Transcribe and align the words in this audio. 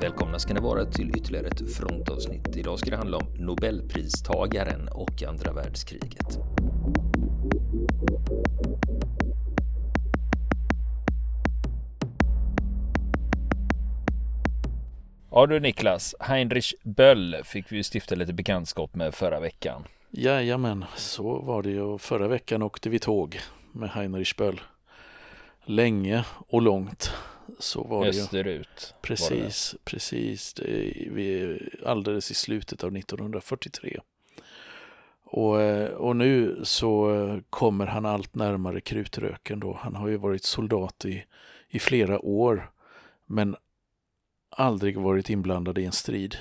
Välkomna 0.00 0.38
ska 0.38 0.54
ni 0.54 0.60
vara 0.60 0.84
till 0.84 1.10
ytterligare 1.16 1.46
ett 1.46 1.76
frontavsnitt. 1.76 2.56
Idag 2.56 2.78
ska 2.78 2.90
det 2.90 2.96
handla 2.96 3.16
om 3.16 3.26
Nobelpristagaren 3.38 4.88
och 4.88 5.22
andra 5.22 5.52
världskriget. 5.52 6.38
Ja 15.30 15.46
du 15.46 15.60
Niklas, 15.60 16.14
Heinrich 16.20 16.74
Böll 16.82 17.36
fick 17.44 17.72
vi 17.72 17.76
ju 17.76 17.82
stifta 17.82 18.14
lite 18.14 18.32
bekantskap 18.32 18.94
med 18.94 19.14
förra 19.14 19.40
veckan. 19.40 19.84
Jajamän, 20.10 20.84
så 20.96 21.38
var 21.38 21.62
det 21.62 21.70
ju. 21.70 21.98
Förra 21.98 22.28
veckan 22.28 22.62
åkte 22.62 22.88
vi 22.88 22.98
tåg 22.98 23.40
med 23.72 23.90
Heinrich 23.90 24.36
Böll. 24.36 24.60
Länge 25.64 26.24
och 26.48 26.62
långt 26.62 27.12
så 27.58 27.82
var 27.82 28.04
det 28.04 28.10
Österut. 28.10 28.94
Precis, 29.02 29.70
det. 29.72 29.84
precis. 29.84 30.54
Vi 31.10 31.58
alldeles 31.86 32.30
i 32.30 32.34
slutet 32.34 32.84
av 32.84 32.96
1943. 32.96 34.00
Och, 35.24 35.60
eh, 35.60 35.90
och 35.90 36.16
nu 36.16 36.60
så 36.64 37.40
kommer 37.50 37.86
han 37.86 38.06
allt 38.06 38.34
närmare 38.34 38.80
krutröken 38.80 39.60
då. 39.60 39.78
Han 39.82 39.94
har 39.94 40.08
ju 40.08 40.16
varit 40.16 40.44
soldat 40.44 41.04
i, 41.04 41.24
i 41.68 41.78
flera 41.78 42.18
år 42.18 42.70
men 43.26 43.56
aldrig 44.50 44.96
varit 44.98 45.30
inblandad 45.30 45.78
i 45.78 45.84
en 45.84 45.92
strid. 45.92 46.36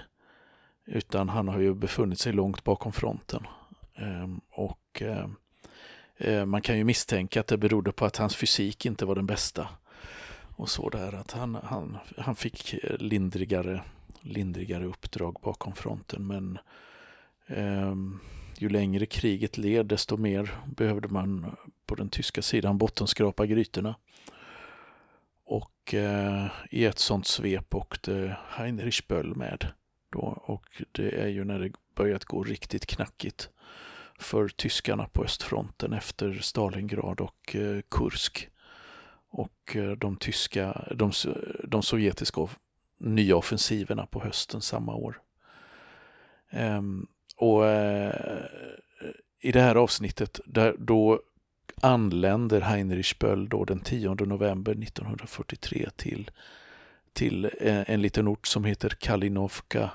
Utan 0.86 1.30
han 1.30 1.48
har 1.48 1.60
ju 1.60 1.74
befunnit 1.74 2.20
sig 2.20 2.34
långt 2.34 2.64
bakom 2.64 2.92
fronten. 2.92 3.48
Ehm, 3.96 4.42
och 4.50 5.02
eh, 5.02 6.46
man 6.46 6.62
kan 6.62 6.78
ju 6.78 6.84
misstänka 6.84 7.40
att 7.40 7.48
det 7.48 7.58
berodde 7.58 7.92
på 7.92 8.06
att 8.06 8.18
hans 8.18 8.36
fysik 8.36 8.86
inte 8.86 9.06
var 9.06 9.16
den 9.16 9.26
bästa 9.26 9.68
och 10.56 10.70
så 10.70 10.90
där 10.90 11.14
att 11.16 11.32
han, 11.32 11.56
han, 11.56 11.98
han 12.18 12.36
fick 12.36 12.74
eh, 12.74 12.98
lindrigare, 12.98 13.82
lindrigare 14.22 14.86
uppdrag 14.86 15.38
bakom 15.44 15.76
fronten 15.76 16.28
men 16.28 16.58
eh, 17.48 17.96
ju 18.58 18.70
längre 18.70 19.06
kriget 19.06 19.58
led 19.58 19.86
desto 19.86 20.18
mer 20.18 20.52
behövde 20.76 21.08
man 21.08 21.56
på 21.86 21.96
den 21.96 22.10
tyska 22.10 22.42
sidan 22.42 22.78
bottenskrapa 22.78 23.46
grytorna. 23.46 23.96
Och 25.46 25.94
eh, 25.94 26.48
i 26.70 26.86
ett 26.86 27.00
sånt 27.00 27.28
svep 27.28 27.76
åkte 27.76 28.38
Heinrich 28.50 29.08
Böll 29.08 29.36
med. 29.36 29.68
Då, 30.10 30.20
och 30.46 30.82
det 30.92 31.22
är 31.22 31.28
ju 31.28 31.44
när 31.44 31.60
det 31.60 31.72
börjat 31.96 32.26
gå 32.26 32.44
riktigt 32.44 32.86
knackigt 32.86 33.50
för 34.20 34.48
tyskarna 34.48 35.08
på 35.08 35.24
östfronten 35.24 35.94
efter 35.94 36.34
Stalingrad 36.34 37.22
och 37.22 37.56
eh, 37.56 37.82
Kursk 37.90 38.50
och 39.36 39.76
eh, 39.76 39.92
de 39.92 40.16
tyska, 40.16 40.88
de, 40.96 41.12
de 41.64 41.84
sovjetiska 41.84 42.48
nya 42.98 43.36
offensiverna 43.36 44.06
på 44.06 44.24
hösten 44.24 44.62
samma 44.62 44.96
år. 44.96 45.22
Ehm, 46.50 47.08
och 47.38 47.68
eh, 47.68 48.46
i 49.42 49.52
det 49.52 49.62
här 49.62 49.76
avsnittet, 49.76 50.40
där, 50.46 50.76
då 50.80 51.22
anländer 51.82 52.62
Heinrich 52.62 53.20
Böll 53.20 53.50
då 53.50 53.66
den 53.66 53.80
10 53.80 54.16
november 54.16 54.72
1943 54.72 55.90
till, 55.96 56.32
till 57.14 57.50
en, 57.60 57.86
en 57.88 58.02
liten 58.02 58.28
ort 58.28 58.48
som 58.48 58.66
heter 58.66 58.90
Kalinovka 58.90 59.92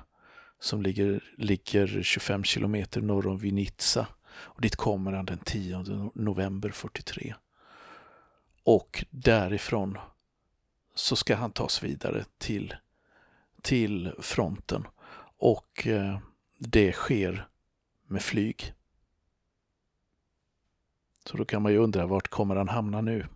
som 0.61 0.83
ligger, 0.83 1.20
ligger 1.36 2.02
25 2.02 2.44
kilometer 2.44 3.00
norr 3.00 3.27
om 3.27 3.38
Vinica. 3.38 4.06
Och 4.30 4.61
dit 4.61 4.77
kommer 4.77 5.12
han 5.12 5.24
den 5.24 5.38
10 5.38 6.11
november 6.14 6.70
43. 6.70 7.34
Och 8.62 9.04
därifrån 9.10 9.98
så 10.94 11.16
ska 11.16 11.36
han 11.36 11.52
tas 11.52 11.82
vidare 11.82 12.24
till, 12.38 12.76
till 13.62 14.12
fronten. 14.18 14.86
Och 15.38 15.86
eh, 15.86 16.18
det 16.58 16.92
sker 16.92 17.48
med 18.06 18.22
flyg. 18.22 18.74
Så 21.24 21.36
då 21.36 21.44
kan 21.44 21.62
man 21.62 21.72
ju 21.72 21.78
undra 21.78 22.06
vart 22.06 22.28
kommer 22.28 22.56
han 22.56 22.68
hamna 22.68 23.00
nu? 23.00 23.26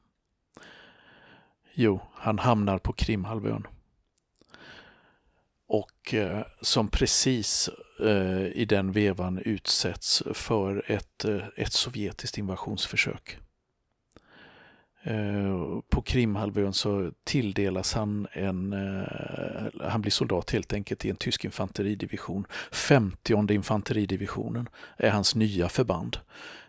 Jo, 1.74 2.00
han 2.14 2.38
hamnar 2.38 2.78
på 2.78 2.92
Krimhalvön. 2.92 3.66
Och 5.66 6.14
eh, 6.14 6.46
som 6.60 6.88
precis 6.88 7.70
eh, 8.00 8.46
i 8.46 8.64
den 8.68 8.92
vevan 8.92 9.38
utsätts 9.38 10.22
för 10.34 10.90
ett, 10.90 11.24
eh, 11.24 11.44
ett 11.56 11.72
sovjetiskt 11.72 12.38
invasionsförsök. 12.38 13.38
Eh, 15.06 15.80
på 15.88 16.02
Krimhalvön 16.02 16.72
så 16.72 17.10
tilldelas 17.24 17.94
han 17.94 18.26
en, 18.32 18.72
eh, 18.72 19.88
han 19.88 20.00
blir 20.00 20.10
soldat 20.10 20.50
helt 20.50 20.72
enkelt 20.72 21.04
i 21.04 21.10
en 21.10 21.16
tysk 21.16 21.44
infanteridivision. 21.44 22.46
50 22.72 23.52
infanteridivisionen 23.52 24.68
är 24.96 25.10
hans 25.10 25.34
nya 25.34 25.68
förband 25.68 26.16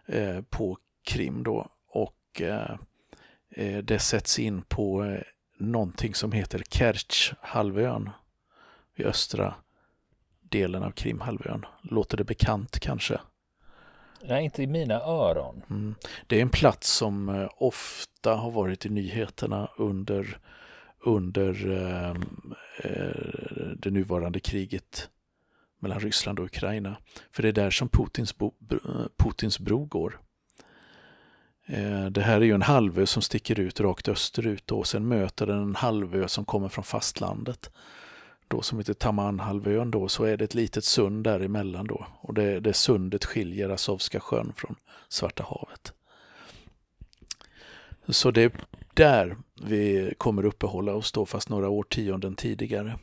eh, 0.06 0.42
på 0.42 0.78
Krim 1.06 1.44
då 1.44 1.68
och 1.90 2.42
det 3.84 4.00
sätts 4.00 4.40
in 4.40 4.62
på 4.62 5.18
någonting 5.58 6.16
som 6.16 6.32
heter 6.32 6.64
Kertjhalvön 6.70 8.10
i 8.96 9.04
östra 9.04 9.56
delen 10.42 10.84
av 10.84 10.92
Krimhalvön. 10.92 11.66
Låter 11.82 12.18
det 12.18 12.24
bekant 12.24 12.80
kanske? 12.80 13.20
Nej, 14.28 14.44
inte 14.44 14.64
i 14.64 14.68
mina 14.68 14.96
öron. 14.96 15.62
Mm. 15.70 15.96
Det 16.28 16.38
är 16.38 16.42
en 16.42 16.50
plats 16.50 16.90
som 16.90 17.30
eh, 17.30 17.50
ofta 17.58 18.36
har 18.36 18.52
varit 18.52 18.86
i 18.86 18.90
nyheterna 18.90 19.70
under, 19.78 20.40
under 21.00 21.72
eh, 21.72 22.10
eh, 22.84 23.76
det 23.78 23.92
nuvarande 23.92 24.40
kriget 24.40 25.10
mellan 25.80 26.00
Ryssland 26.00 26.40
och 26.40 26.46
Ukraina. 26.46 26.98
För 27.32 27.44
det 27.44 27.50
är 27.50 27.54
där 27.54 27.72
som 27.72 27.90
Putins, 27.90 28.38
bo, 28.38 28.54
Putins 29.18 29.60
bro 29.60 29.86
går. 29.86 30.20
Eh, 31.68 32.06
det 32.06 32.22
här 32.22 32.42
är 32.42 32.46
ju 32.46 32.54
en 32.54 32.62
halvö 32.62 33.06
som 33.06 33.22
sticker 33.22 33.60
ut 33.60 33.80
rakt 33.80 34.08
österut 34.08 34.72
och 34.72 34.88
sen 34.88 35.08
möter 35.08 35.48
den 35.48 35.62
en 35.62 35.76
halvö 35.76 36.28
som 36.28 36.46
kommer 36.46 36.70
från 36.70 36.84
fastlandet 36.84 37.70
då 38.48 38.62
som 38.62 38.78
heter 38.78 38.94
Tamanhalvön 38.94 39.92
då, 39.92 40.08
så 40.08 40.24
är 40.24 40.38
det 40.38 40.44
ett 40.44 40.54
litet 40.54 40.86
sund 40.86 41.24
däremellan 41.24 41.88
då. 41.88 42.08
Och 42.22 42.34
det, 42.34 42.60
det 42.60 42.74
sundet 42.74 43.26
skiljer 43.26 43.70
Azovska 43.70 44.20
sjön 44.20 44.54
från 44.56 44.76
Svarta 45.10 45.44
havet. 45.44 45.94
Så 48.08 48.32
det 48.32 48.42
är 48.42 48.52
där 48.94 49.38
vi 49.62 50.14
kommer 50.18 50.46
uppehålla 50.46 50.94
oss 50.94 51.12
då, 51.12 51.26
fast 51.26 51.50
några 51.50 51.70
årtionden 51.70 52.36
tidigare. 52.36 53.00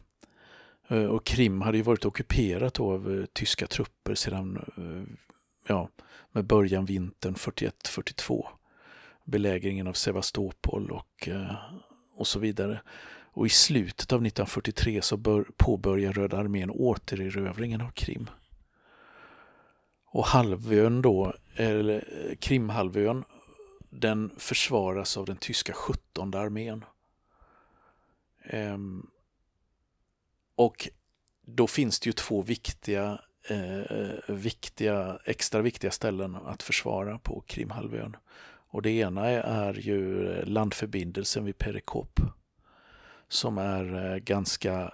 Eh, 0.88 1.04
och 1.04 1.24
Krim 1.24 1.60
hade 1.60 1.76
ju 1.76 1.82
varit 1.82 2.04
ockuperat 2.04 2.80
av 2.80 3.18
eh, 3.18 3.24
tyska 3.32 3.66
trupper 3.66 4.14
sedan, 4.14 4.64
eh, 4.76 5.14
ja, 5.68 5.88
med 6.32 6.44
början 6.44 6.84
vintern 6.84 7.34
41-42. 7.34 8.46
Belägringen 9.24 9.86
av 9.86 9.92
Sevastopol 9.92 10.90
och, 10.90 11.28
och 12.14 12.26
så 12.26 12.38
vidare. 12.38 12.80
Och 13.34 13.46
i 13.46 13.50
slutet 13.50 14.12
av 14.12 14.26
1943 14.26 15.02
så 15.02 15.16
bör, 15.16 15.46
påbörjar 15.56 16.12
Röda 16.12 16.36
armén 16.36 16.70
återerövringen 16.70 17.80
av 17.80 17.90
Krim. 17.90 18.30
Och 20.06 20.26
halvön 20.26 21.02
då, 21.02 21.34
eller 21.56 21.94
eh, 21.94 22.36
Krimhalvön, 22.36 23.24
den 23.90 24.30
försvaras 24.38 25.16
av 25.16 25.26
den 25.26 25.36
tyska 25.36 25.72
17 25.72 26.34
armén. 26.34 26.84
Ehm, 28.44 29.06
och 30.56 30.88
då 31.46 31.66
finns 31.66 32.00
det 32.00 32.06
ju 32.06 32.12
två 32.12 32.42
viktiga, 32.42 33.20
eh, 33.48 34.34
viktiga, 34.34 35.18
extra 35.24 35.62
viktiga 35.62 35.90
ställen 35.90 36.36
att 36.36 36.62
försvara 36.62 37.18
på 37.18 37.40
Krimhalvön. 37.46 38.16
Och 38.44 38.82
det 38.82 38.90
ena 38.90 39.26
är 39.30 39.74
ju 39.74 40.30
eh, 40.32 40.46
landförbindelsen 40.46 41.44
vid 41.44 41.58
Perekop 41.58 42.20
som 43.32 43.58
är 43.58 44.12
eh, 44.12 44.16
ganska 44.16 44.42
ganska 44.72 44.92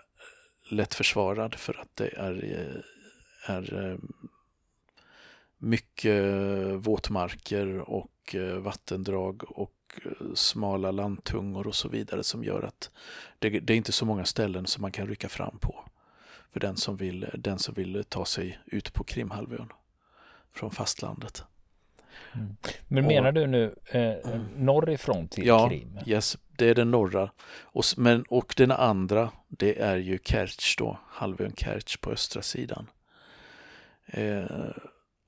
lättförsvarad 0.70 1.54
för 1.54 1.80
att 1.80 1.96
det 1.96 2.08
är, 2.08 2.44
eh, 2.44 3.54
är 3.54 3.98
mycket 5.58 6.24
våtmarker 6.74 7.90
och 7.90 8.36
vattendrag 8.58 9.42
och 9.48 10.00
smala 10.34 10.90
landtungor 10.90 11.66
och 11.66 11.74
så 11.74 11.88
vidare 11.88 12.24
som 12.24 12.44
gör 12.44 12.62
att 12.62 12.90
det, 13.38 13.50
det, 13.50 13.72
är 13.72 13.76
inte 13.76 13.92
så 13.92 14.04
många 14.04 14.24
ställen 14.24 14.66
som 14.66 14.82
man 14.82 14.92
kan 14.92 15.06
rycka 15.06 15.28
fram 15.28 15.58
på 15.58 15.84
för 16.52 16.60
den 16.60 16.76
som 16.76 16.96
vill, 16.96 17.26
den 17.34 17.58
som 17.58 17.74
vill 17.74 18.04
ta 18.08 18.24
sig 18.24 18.58
ut 18.66 18.92
på 18.92 19.04
Krimhalvön 19.04 19.72
från 20.52 20.70
fastlandet. 20.70 21.44
Mm. 22.34 22.56
Men 22.88 23.06
menar 23.06 23.28
och, 23.28 23.34
du 23.34 23.46
nu 23.46 23.74
eh, 23.90 24.40
norrifrån 24.56 25.28
till 25.28 25.46
ja, 25.46 25.68
Krim? 25.68 25.98
Yes, 26.06 26.38
det 26.56 26.68
är 26.68 26.74
den 26.74 26.90
norra. 26.90 27.30
Och, 27.60 27.84
men, 27.96 28.22
och 28.22 28.54
den 28.56 28.70
andra, 28.70 29.30
det 29.48 29.78
är 29.80 29.96
ju 29.96 30.18
Kertj 30.24 30.74
då, 30.78 30.98
halvön 31.08 31.52
Kertj 31.56 31.96
på 32.00 32.10
östra 32.10 32.42
sidan. 32.42 32.86
Eh, 34.06 34.44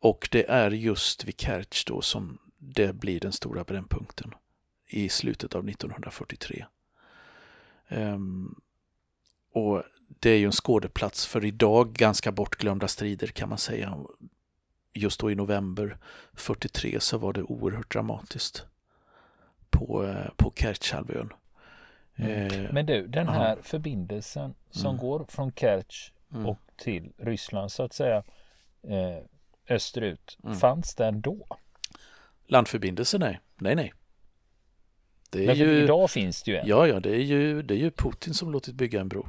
och 0.00 0.28
det 0.30 0.50
är 0.50 0.70
just 0.70 1.24
vid 1.24 1.40
Kertj 1.40 1.84
då 1.86 2.02
som 2.02 2.38
det 2.58 2.92
blir 2.92 3.20
den 3.20 3.32
stora 3.32 3.64
brännpunkten 3.64 4.34
i 4.88 5.08
slutet 5.08 5.54
av 5.54 5.68
1943. 5.68 6.64
Um, 7.88 7.98
ehm, 7.98 8.54
och 9.52 9.82
det 10.20 10.30
är 10.30 10.36
ju 10.36 10.46
en 10.46 10.52
skådeplats 10.52 11.26
för 11.26 11.44
idag 11.44 11.92
ganska 11.92 12.32
bortglömda 12.32 12.88
strider 12.88 13.26
kan 13.26 13.48
man 13.48 13.58
säga. 13.58 13.98
Just 14.92 15.20
då 15.20 15.30
i 15.30 15.34
november 15.34 15.98
43 16.34 17.00
så 17.00 17.18
var 17.18 17.32
det 17.32 17.42
oerhört 17.42 17.92
dramatiskt 17.92 18.66
på, 19.70 20.06
eh, 20.06 20.30
på 20.36 20.52
Kertjhalvön. 20.56 21.32
Mm. 22.16 22.64
Eh, 22.64 22.72
Men 22.72 22.86
du, 22.86 23.06
den 23.06 23.28
här 23.28 23.52
aha. 23.52 23.62
förbindelsen 23.62 24.54
som 24.70 24.90
mm. 24.90 25.00
går 25.00 25.24
från 25.28 25.52
Kertj 25.52 26.12
mm. 26.32 26.46
och 26.46 26.58
till 26.76 27.12
Ryssland 27.18 27.72
så 27.72 27.82
att 27.82 27.92
säga 27.92 28.22
eh, 28.82 29.24
österut, 29.68 30.38
mm. 30.44 30.56
fanns 30.56 30.94
den 30.94 31.20
då? 31.20 31.46
Landförbindelse, 32.46 33.18
nej. 33.18 33.40
Nej, 33.56 33.74
nej. 33.74 33.92
Det 35.30 35.42
är 35.42 35.46
Men 35.46 35.56
ju, 35.56 35.82
idag 35.82 36.10
finns 36.10 36.42
det 36.42 36.50
ju 36.50 36.56
en. 36.56 36.68
Ja, 36.68 36.86
ja, 36.86 37.00
det 37.00 37.10
är 37.10 37.22
ju, 37.22 37.62
det 37.62 37.74
är 37.74 37.78
ju 37.78 37.90
Putin 37.90 38.34
som 38.34 38.52
låtit 38.52 38.74
bygga 38.74 39.00
en 39.00 39.08
bro. 39.08 39.26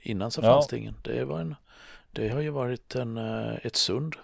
Innan 0.00 0.30
så 0.30 0.42
fanns 0.42 0.66
ja. 0.70 0.76
det 0.76 0.78
ingen. 0.78 0.94
Det, 1.02 1.24
var 1.24 1.40
en, 1.40 1.54
det 2.12 2.28
har 2.28 2.40
ju 2.40 2.50
varit 2.50 2.94
en, 2.94 3.16
eh, 3.16 3.54
ett 3.62 3.76
sund. 3.76 4.14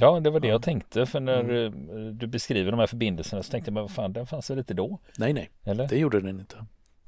Ja, 0.00 0.20
det 0.20 0.30
var 0.30 0.40
det 0.40 0.48
ja. 0.48 0.52
jag 0.52 0.62
tänkte. 0.62 1.06
För 1.06 1.20
när 1.20 1.40
mm. 1.40 2.18
du 2.18 2.26
beskriver 2.26 2.70
de 2.70 2.80
här 2.80 2.86
förbindelserna 2.86 3.42
så 3.42 3.50
tänkte 3.50 3.70
jag, 3.70 3.74
vad 3.74 3.90
fan, 3.90 4.12
den 4.12 4.26
fanns 4.26 4.50
väl 4.50 4.58
inte 4.58 4.74
då? 4.74 4.98
Nej, 5.18 5.32
nej, 5.32 5.50
Eller? 5.64 5.88
det 5.88 5.98
gjorde 5.98 6.20
den 6.20 6.40
inte. 6.40 6.56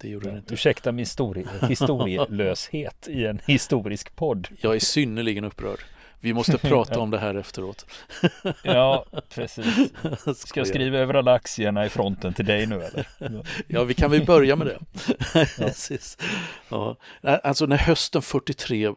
Det 0.00 0.08
gjorde 0.08 0.26
ja, 0.26 0.30
den 0.30 0.38
inte. 0.38 0.54
Ursäkta 0.54 0.92
min 0.92 0.98
histori 0.98 1.46
historielöshet 1.68 3.08
i 3.08 3.26
en 3.26 3.40
historisk 3.46 4.16
podd. 4.16 4.48
Jag 4.60 4.74
är 4.74 4.80
synnerligen 4.80 5.44
upprörd. 5.44 5.78
Vi 6.20 6.32
måste 6.32 6.58
prata 6.68 7.00
om 7.00 7.10
det 7.10 7.18
här 7.18 7.34
efteråt. 7.34 7.86
ja, 8.64 9.04
precis. 9.34 9.92
Ska 10.36 10.60
jag 10.60 10.66
skriva 10.66 10.98
över 10.98 11.14
alla 11.14 11.32
aktierna 11.32 11.86
i 11.86 11.88
fronten 11.88 12.34
till 12.34 12.44
dig 12.44 12.66
nu 12.66 12.82
eller? 12.82 13.06
ja, 13.66 13.84
vi 13.84 13.94
kan 13.94 14.10
väl 14.10 14.26
börja 14.26 14.56
med 14.56 14.66
det. 14.66 14.78
precis. 15.56 16.18
Ja. 16.68 16.96
Alltså 17.22 17.66
när 17.66 17.78
hösten 17.78 18.22
43 18.22 18.90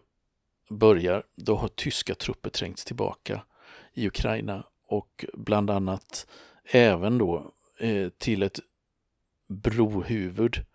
börjar, 0.69 1.23
då 1.35 1.55
har 1.55 1.67
tyska 1.67 2.15
trupper 2.15 2.49
trängts 2.49 2.85
tillbaka 2.85 3.41
i 3.93 4.07
Ukraina 4.07 4.63
och 4.87 5.25
bland 5.33 5.69
annat 5.69 6.27
även 6.63 7.17
då 7.17 7.53
eh, 7.79 8.09
till 8.09 8.43
ett 8.43 8.59
brohuvud 9.47 10.65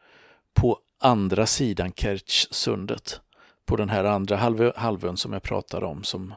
på 0.54 0.78
andra 0.98 1.46
sidan 1.46 1.92
Kertjsundet 1.92 3.20
på 3.64 3.76
den 3.76 3.88
här 3.88 4.04
andra 4.04 4.36
halvö, 4.36 4.72
halvön 4.76 5.16
som 5.16 5.32
jag 5.32 5.42
pratade 5.42 5.86
om, 5.86 6.04
som 6.04 6.34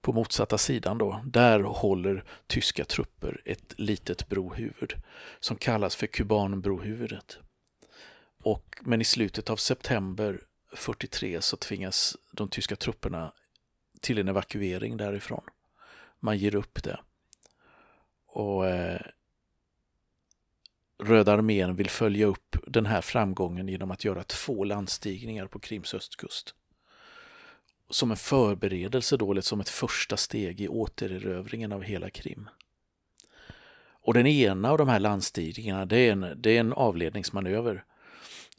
på 0.00 0.12
motsatta 0.12 0.58
sidan 0.58 0.98
då, 0.98 1.20
där 1.24 1.60
håller 1.60 2.24
tyska 2.46 2.84
trupper 2.84 3.40
ett 3.44 3.74
litet 3.76 4.28
brohuvud 4.28 4.94
som 5.40 5.56
kallas 5.56 5.96
för 5.96 6.06
kubanbrohuvudet. 6.06 7.38
Och, 8.42 8.78
men 8.80 9.00
i 9.00 9.04
slutet 9.04 9.50
av 9.50 9.56
september 9.56 10.40
43 10.72 11.40
så 11.42 11.56
tvingas 11.56 12.16
de 12.32 12.48
tyska 12.48 12.76
trupperna 12.76 13.32
till 14.00 14.18
en 14.18 14.28
evakuering 14.28 14.96
därifrån. 14.96 15.42
Man 16.20 16.38
ger 16.38 16.54
upp 16.54 16.82
det. 16.82 17.00
Och 18.26 18.66
eh, 18.66 19.00
Röda 21.02 21.32
armén 21.32 21.76
vill 21.76 21.90
följa 21.90 22.26
upp 22.26 22.56
den 22.66 22.86
här 22.86 23.00
framgången 23.00 23.68
genom 23.68 23.90
att 23.90 24.04
göra 24.04 24.24
två 24.24 24.64
landstigningar 24.64 25.46
på 25.46 25.58
Krims 25.58 25.94
östkust. 25.94 26.54
Som 27.90 28.10
en 28.10 28.16
förberedelse 28.16 29.16
då, 29.16 29.30
eller 29.30 29.40
som 29.40 29.60
ett 29.60 29.68
första 29.68 30.16
steg 30.16 30.60
i 30.60 30.68
återerövringen 30.68 31.72
av 31.72 31.82
hela 31.82 32.10
Krim. 32.10 32.48
Och 34.08 34.14
den 34.14 34.26
ena 34.26 34.70
av 34.70 34.78
de 34.78 34.88
här 34.88 35.00
landstigningarna, 35.00 35.86
det 35.86 35.96
är 35.98 36.12
en, 36.12 36.42
det 36.42 36.56
är 36.56 36.60
en 36.60 36.72
avledningsmanöver. 36.72 37.84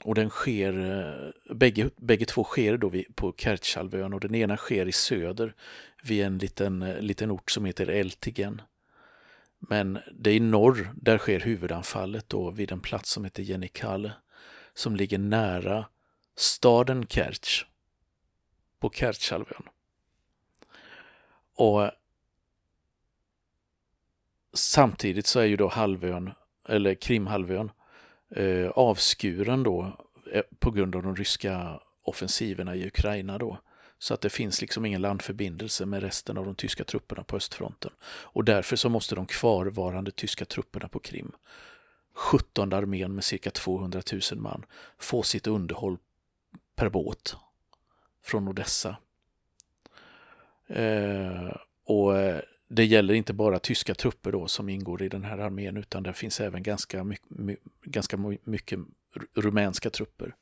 Och 0.04 0.16
den 0.16 0.30
sker, 0.30 0.74
eh, 0.74 1.56
bägge, 1.56 1.90
bägge 1.98 2.25
två 2.25 2.44
sker 2.44 2.78
då 2.78 2.90
vid, 2.90 3.16
på 3.16 3.34
Kertjhalvön 3.38 4.13
och 4.13 4.19
den 4.19 4.36
ena 4.36 4.57
sker 4.57 4.86
i 4.86 4.92
söder 4.92 5.54
vid 6.04 6.24
en 6.24 6.38
liten, 6.38 6.81
eh, 6.81 7.01
liten 7.01 7.31
ort 7.31 7.51
som 7.51 7.66
heter 7.66 7.88
Eltigen. 7.88 8.62
Men 9.60 10.00
det 10.12 10.30
är 10.30 10.36
i 10.36 10.40
norr 10.40 10.90
där 10.96 11.18
sker 11.18 11.40
huvudanfallet 11.40 12.30
då 12.30 12.51
vid 12.51 12.72
en 12.72 12.80
plats 12.80 13.10
som 13.12 13.24
heter 13.24 13.44
Jenikale 13.44 14.12
som 14.74 14.96
ligger 14.96 15.18
nära 15.18 15.86
staden 16.36 17.07
Kerch 17.07 17.66
på 18.80 18.90
Kertjhalvön. 18.90 19.69
Och 21.56 21.92
samtidigt 24.54 25.28
så 25.28 25.40
är 25.40 25.46
ju 25.46 25.57
då 25.57 25.68
halvön, 25.68 26.31
eller 26.68 26.96
Krimhalvön, 26.96 27.72
eh, 28.36 28.70
avskuren 28.70 29.64
då 29.64 29.98
eh, 30.31 30.44
på 30.60 30.72
grund 30.72 30.96
av 30.96 31.04
de 31.04 31.16
ryska 31.16 31.80
offensiverna 32.04 32.76
i 32.76 32.88
Ukraina 32.88 33.38
då. 33.38 33.58
Så 34.00 34.14
att 34.14 34.22
det 34.22 34.30
finns 34.30 34.62
liksom 34.62 34.86
ingen 34.86 35.02
landförbindelse 35.02 35.86
med 35.86 36.04
resten 36.04 36.38
av 36.38 36.46
de 36.46 36.56
tyska 36.56 36.84
trupperna 36.84 37.24
på 37.24 37.36
östfronten. 37.38 37.92
Och 38.04 38.44
därför 38.44 38.76
så 38.76 38.90
måste 38.90 39.16
de 39.16 39.26
kvarvarande 39.26 40.12
tyska 40.12 40.46
trupperna 40.46 40.88
på 40.88 41.00
Krim, 41.00 41.31
17 42.14 42.74
armén 42.74 43.16
med 43.16 43.24
cirka 43.24 43.52
200 43.52 44.02
000 44.12 44.22
man, 44.42 44.66
få 44.98 45.24
sitt 45.24 45.48
underhåll 45.48 45.98
per 46.75 46.90
båt 46.90 47.36
från 48.24 48.48
Odessa. 48.48 48.98
Eh, 50.68 51.56
och 51.86 52.18
eh, 52.18 52.42
det 52.71 52.86
gäller 52.86 53.13
inte 53.13 53.33
bara 53.33 53.60
tyska 53.60 53.95
trupper 53.95 54.31
då 54.31 54.48
som 54.48 54.69
ingår 54.69 55.01
i 55.01 55.10
den 55.10 55.24
här 55.24 55.38
armén 55.38 55.77
utan 55.77 56.04
det 56.04 56.13
finns 56.13 56.39
även 56.39 56.63
ganska, 56.63 57.04
my 57.04 57.18
my 57.27 57.57
ganska 57.83 58.18
mycket 58.44 58.80
rumänska 59.36 59.89
trupper 59.89 60.36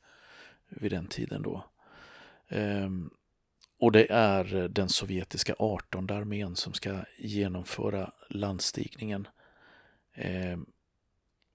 vid 0.68 0.92
den 0.92 1.06
tiden 1.06 1.42
då. 1.42 1.64
Ehm, 2.48 3.10
och 3.78 3.92
det 3.92 4.12
är 4.12 4.68
den 4.68 4.88
sovjetiska 4.88 5.54
18 5.58 6.10
armén 6.10 6.56
som 6.56 6.72
ska 6.72 7.04
genomföra 7.18 8.12
landstigningen. 8.30 9.28
Ehm, 10.14 10.66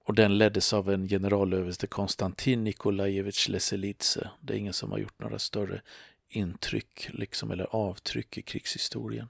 och 0.06 0.14
den 0.14 0.38
leddes 0.38 0.74
av 0.74 0.90
en 0.90 1.08
generalöverste 1.08 1.88
Konstantin 1.88 2.64
Nikolajevitj 2.64 3.52
Leselidze. 3.52 4.30
Det 4.42 4.54
är 4.54 4.58
ingen 4.58 4.74
som 4.74 4.92
har 4.92 4.98
gjort 4.98 5.20
några 5.20 5.40
större 5.40 5.82
intryck 6.30 7.10
liksom, 7.10 7.52
eller 7.52 7.76
avtryck 7.76 8.38
i 8.38 8.42
krigshistorien. 8.42 9.28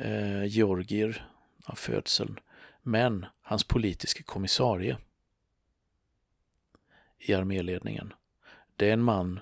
Eh, 0.00 0.44
Georgier 0.44 1.28
av 1.64 1.74
födseln. 1.74 2.40
Men 2.82 3.26
hans 3.42 3.64
politiska 3.64 4.22
kommissarie 4.22 4.98
i 7.18 7.34
arméledningen, 7.34 8.12
det 8.76 8.88
är 8.88 8.92
en 8.92 9.02
man 9.02 9.40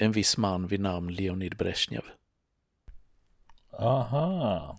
en 0.00 0.12
viss 0.12 0.36
man 0.36 0.66
vid 0.66 0.80
namn 0.80 1.14
Leonid 1.14 1.56
Brezhnev. 1.56 2.04
Aha. 3.72 4.78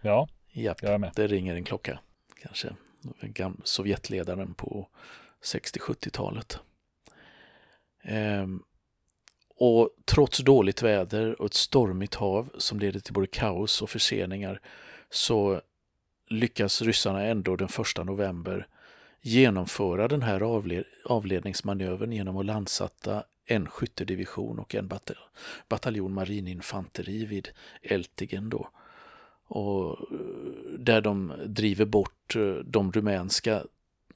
Ja, 0.00 0.28
Japp, 0.48 0.82
jag 0.82 0.92
är 0.92 0.98
med. 0.98 1.12
Det 1.16 1.26
ringer 1.26 1.54
en 1.54 1.64
klocka, 1.64 1.98
kanske. 2.42 2.76
Sovjetledaren 3.64 4.54
på 4.54 4.88
60-70-talet. 5.42 6.58
Ehm, 8.02 8.62
och 9.56 9.90
trots 10.04 10.38
dåligt 10.38 10.82
väder 10.82 11.40
och 11.40 11.46
ett 11.46 11.54
stormigt 11.54 12.14
hav 12.14 12.50
som 12.58 12.80
leder 12.80 13.00
till 13.00 13.14
både 13.14 13.26
kaos 13.26 13.82
och 13.82 13.90
förseningar 13.90 14.60
så 15.10 15.60
lyckas 16.28 16.82
ryssarna 16.82 17.24
ändå 17.24 17.56
den 17.56 17.68
1 17.98 18.06
november 18.06 18.66
genomföra 19.20 20.08
den 20.08 20.22
här 20.22 20.40
avled 20.40 20.84
avledningsmanövern 21.04 22.12
genom 22.12 22.36
att 22.36 22.46
landsätta 22.46 23.24
en 23.46 23.66
skyttedivision 23.66 24.58
och 24.58 24.74
en 24.74 24.88
batal 24.88 25.16
bataljon 25.68 26.14
marininfanteri 26.14 27.24
vid 27.24 27.48
Eltigen 27.82 28.50
då. 28.50 28.68
Och 29.48 29.90
eh, 30.12 30.78
där 30.78 31.00
de 31.00 31.32
driver 31.46 31.84
bort 31.84 32.36
eh, 32.36 32.54
de 32.54 32.92
rumänska 32.92 33.62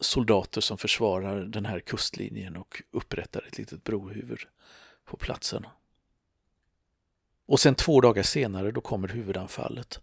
soldater 0.00 0.60
som 0.60 0.78
försvarar 0.78 1.44
den 1.44 1.66
här 1.66 1.80
kustlinjen 1.80 2.56
och 2.56 2.82
upprättar 2.90 3.44
ett 3.48 3.58
litet 3.58 3.84
brohuvud 3.84 4.38
på 5.10 5.16
platsen. 5.16 5.66
Och 7.46 7.60
sen 7.60 7.74
två 7.74 8.00
dagar 8.00 8.22
senare 8.22 8.70
då 8.70 8.80
kommer 8.80 9.08
huvudanfallet. 9.08 10.00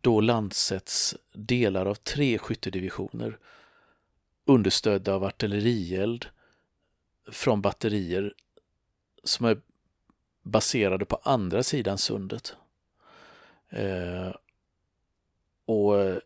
Då 0.00 0.20
landsätts 0.20 1.16
delar 1.32 1.86
av 1.86 1.94
tre 1.94 2.38
skyttedivisioner 2.38 3.38
understödda 4.44 5.14
av 5.14 5.24
artillerield 5.24 6.26
från 7.32 7.62
batterier 7.62 8.34
som 9.24 9.46
är 9.46 9.60
baserade 10.42 11.04
på 11.04 11.20
andra 11.22 11.62
sidan 11.62 11.98
sundet. 11.98 12.56
Eh, 13.68 14.34
och 15.64 16.20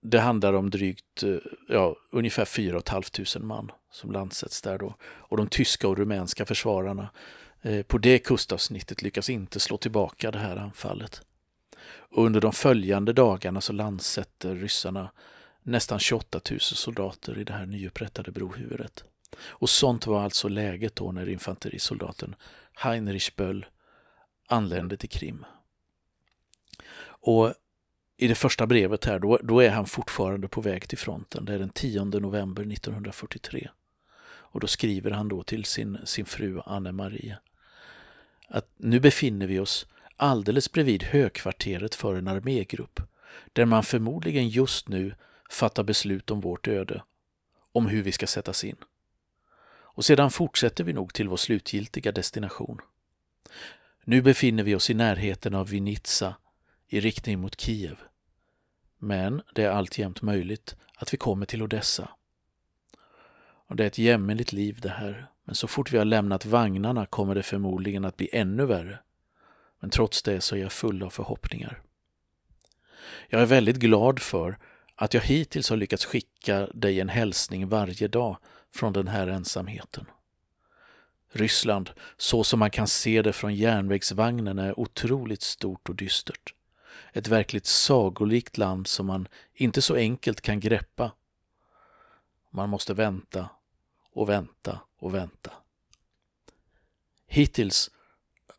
det 0.00 0.20
handlar 0.20 0.52
om 0.52 0.70
drygt, 0.70 1.22
eh, 1.22 1.36
ja, 1.68 1.96
ungefär 2.10 2.44
4 2.44 2.82
500 2.86 3.46
man 3.46 3.72
som 3.90 4.12
landsätts 4.12 4.62
där 4.62 4.78
då. 4.78 4.94
Och 5.02 5.36
de 5.36 5.46
tyska 5.46 5.88
och 5.88 5.98
rumänska 5.98 6.46
försvararna 6.46 7.02
eh, 7.02 7.08
Eh, 7.62 7.82
på 7.82 7.98
det 7.98 8.18
kustavsnittet 8.18 9.02
lyckas 9.02 9.30
inte 9.30 9.60
slå 9.60 9.76
tillbaka 9.76 10.30
det 10.30 10.38
här 10.38 10.56
anfallet. 10.56 11.22
Och 11.88 12.24
under 12.26 12.40
de 12.40 12.52
följande 12.52 13.12
dagarna 13.12 13.60
så 13.60 13.72
landsätter 13.72 14.54
ryssarna 14.54 15.10
nästan 15.62 15.98
28 15.98 16.40
000 16.50 16.60
soldater 16.60 17.38
i 17.38 17.44
det 17.44 17.52
här 17.52 17.66
nyupprättade 17.66 18.32
brohuvudet. 18.32 19.04
Och 19.40 19.70
sånt 19.70 20.06
var 20.06 20.22
alltså 20.22 20.48
läget 20.48 20.96
då 20.96 21.12
när 21.12 21.28
infanterisoldaten 21.28 22.34
Heinrich 22.74 23.36
Böll 23.36 23.66
anlände 24.48 24.96
till 24.96 25.08
Krim. 25.08 25.44
Och 27.00 27.54
i 28.16 28.28
det 28.28 28.34
första 28.34 28.66
brevet 28.66 29.04
här, 29.04 29.18
då, 29.18 29.38
då 29.42 29.60
är 29.60 29.70
han 29.70 29.86
fortfarande 29.86 30.48
på 30.48 30.60
väg 30.60 30.88
till 30.88 30.98
fronten. 30.98 31.44
Det 31.44 31.54
är 31.54 31.58
den 31.58 31.68
10 31.68 32.04
november 32.04 32.72
1943. 32.72 33.68
Och 34.50 34.60
då 34.60 34.66
skriver 34.66 35.10
han 35.10 35.28
då 35.28 35.42
till 35.42 35.64
sin, 35.64 35.98
sin 36.04 36.24
fru 36.24 36.60
Anne-Marie 36.66 37.36
att 38.48 38.70
nu 38.76 39.00
befinner 39.00 39.46
vi 39.46 39.58
oss 39.58 39.86
alldeles 40.16 40.72
bredvid 40.72 41.02
högkvarteret 41.02 41.94
för 41.94 42.14
en 42.14 42.28
armégrupp 42.28 43.00
där 43.52 43.64
man 43.64 43.82
förmodligen 43.82 44.48
just 44.48 44.88
nu 44.88 45.14
fattar 45.50 45.82
beslut 45.82 46.30
om 46.30 46.40
vårt 46.40 46.68
öde, 46.68 47.02
om 47.72 47.86
hur 47.86 48.02
vi 48.02 48.12
ska 48.12 48.26
sättas 48.26 48.64
in. 48.64 48.76
Och 49.98 50.04
sedan 50.04 50.30
fortsätter 50.30 50.84
vi 50.84 50.92
nog 50.92 51.14
till 51.14 51.28
vår 51.28 51.36
slutgiltiga 51.36 52.12
destination. 52.12 52.80
Nu 54.04 54.22
befinner 54.22 54.62
vi 54.62 54.74
oss 54.74 54.90
i 54.90 54.94
närheten 54.94 55.54
av 55.54 55.68
Vinitsa 55.68 56.34
i 56.88 57.00
riktning 57.00 57.40
mot 57.40 57.60
Kiev. 57.60 57.98
Men 58.98 59.42
det 59.54 59.64
är 59.64 59.70
alltjämt 59.70 60.22
möjligt 60.22 60.76
att 60.94 61.12
vi 61.12 61.16
kommer 61.16 61.46
till 61.46 61.62
Odessa. 61.62 62.08
Och 63.66 63.76
det 63.76 63.82
är 63.82 63.86
ett 63.86 63.98
jämmerligt 63.98 64.52
liv 64.52 64.78
det 64.80 64.88
här, 64.88 65.26
men 65.48 65.54
så 65.54 65.68
fort 65.68 65.92
vi 65.92 65.98
har 65.98 66.04
lämnat 66.04 66.46
vagnarna 66.46 67.06
kommer 67.06 67.34
det 67.34 67.42
förmodligen 67.42 68.04
att 68.04 68.16
bli 68.16 68.28
ännu 68.32 68.66
värre. 68.66 68.98
Men 69.80 69.90
trots 69.90 70.22
det 70.22 70.40
så 70.40 70.56
är 70.56 70.60
jag 70.60 70.72
full 70.72 71.02
av 71.02 71.10
förhoppningar. 71.10 71.82
Jag 73.28 73.42
är 73.42 73.46
väldigt 73.46 73.76
glad 73.76 74.18
för 74.18 74.58
att 74.94 75.14
jag 75.14 75.20
hittills 75.20 75.70
har 75.70 75.76
lyckats 75.76 76.04
skicka 76.04 76.66
dig 76.66 77.00
en 77.00 77.08
hälsning 77.08 77.68
varje 77.68 78.08
dag 78.08 78.36
från 78.74 78.92
den 78.92 79.08
här 79.08 79.26
ensamheten. 79.26 80.06
Ryssland, 81.32 81.90
så 82.16 82.44
som 82.44 82.58
man 82.58 82.70
kan 82.70 82.88
se 82.88 83.22
det 83.22 83.32
från 83.32 83.54
järnvägsvagnen, 83.54 84.58
är 84.58 84.80
otroligt 84.80 85.42
stort 85.42 85.88
och 85.88 85.94
dystert. 85.94 86.54
Ett 87.12 87.28
verkligt 87.28 87.66
sagolikt 87.66 88.58
land 88.58 88.86
som 88.86 89.06
man 89.06 89.28
inte 89.54 89.82
så 89.82 89.94
enkelt 89.94 90.40
kan 90.40 90.60
greppa. 90.60 91.12
Man 92.50 92.68
måste 92.68 92.94
vänta 92.94 93.48
och 94.12 94.28
vänta 94.28 94.80
och 94.98 95.14
vänta. 95.14 95.52
Hittills 97.26 97.90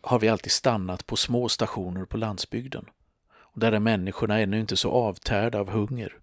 har 0.02 0.20
vi 0.20 0.30
alltid 0.30 0.52
stannat 0.52 1.06
på 1.06 1.16
små 1.16 1.50
stationer 1.50 2.06
på 2.06 2.18
landsbygden. 2.18 2.86
Och 3.32 3.60
där 3.60 3.72
är 3.72 3.80
människorna 3.80 4.40
ännu 4.40 4.60
inte 4.60 4.78
så 4.78 4.92
avtärda 4.92 5.60
av 5.60 5.70
hunger. 5.70 6.18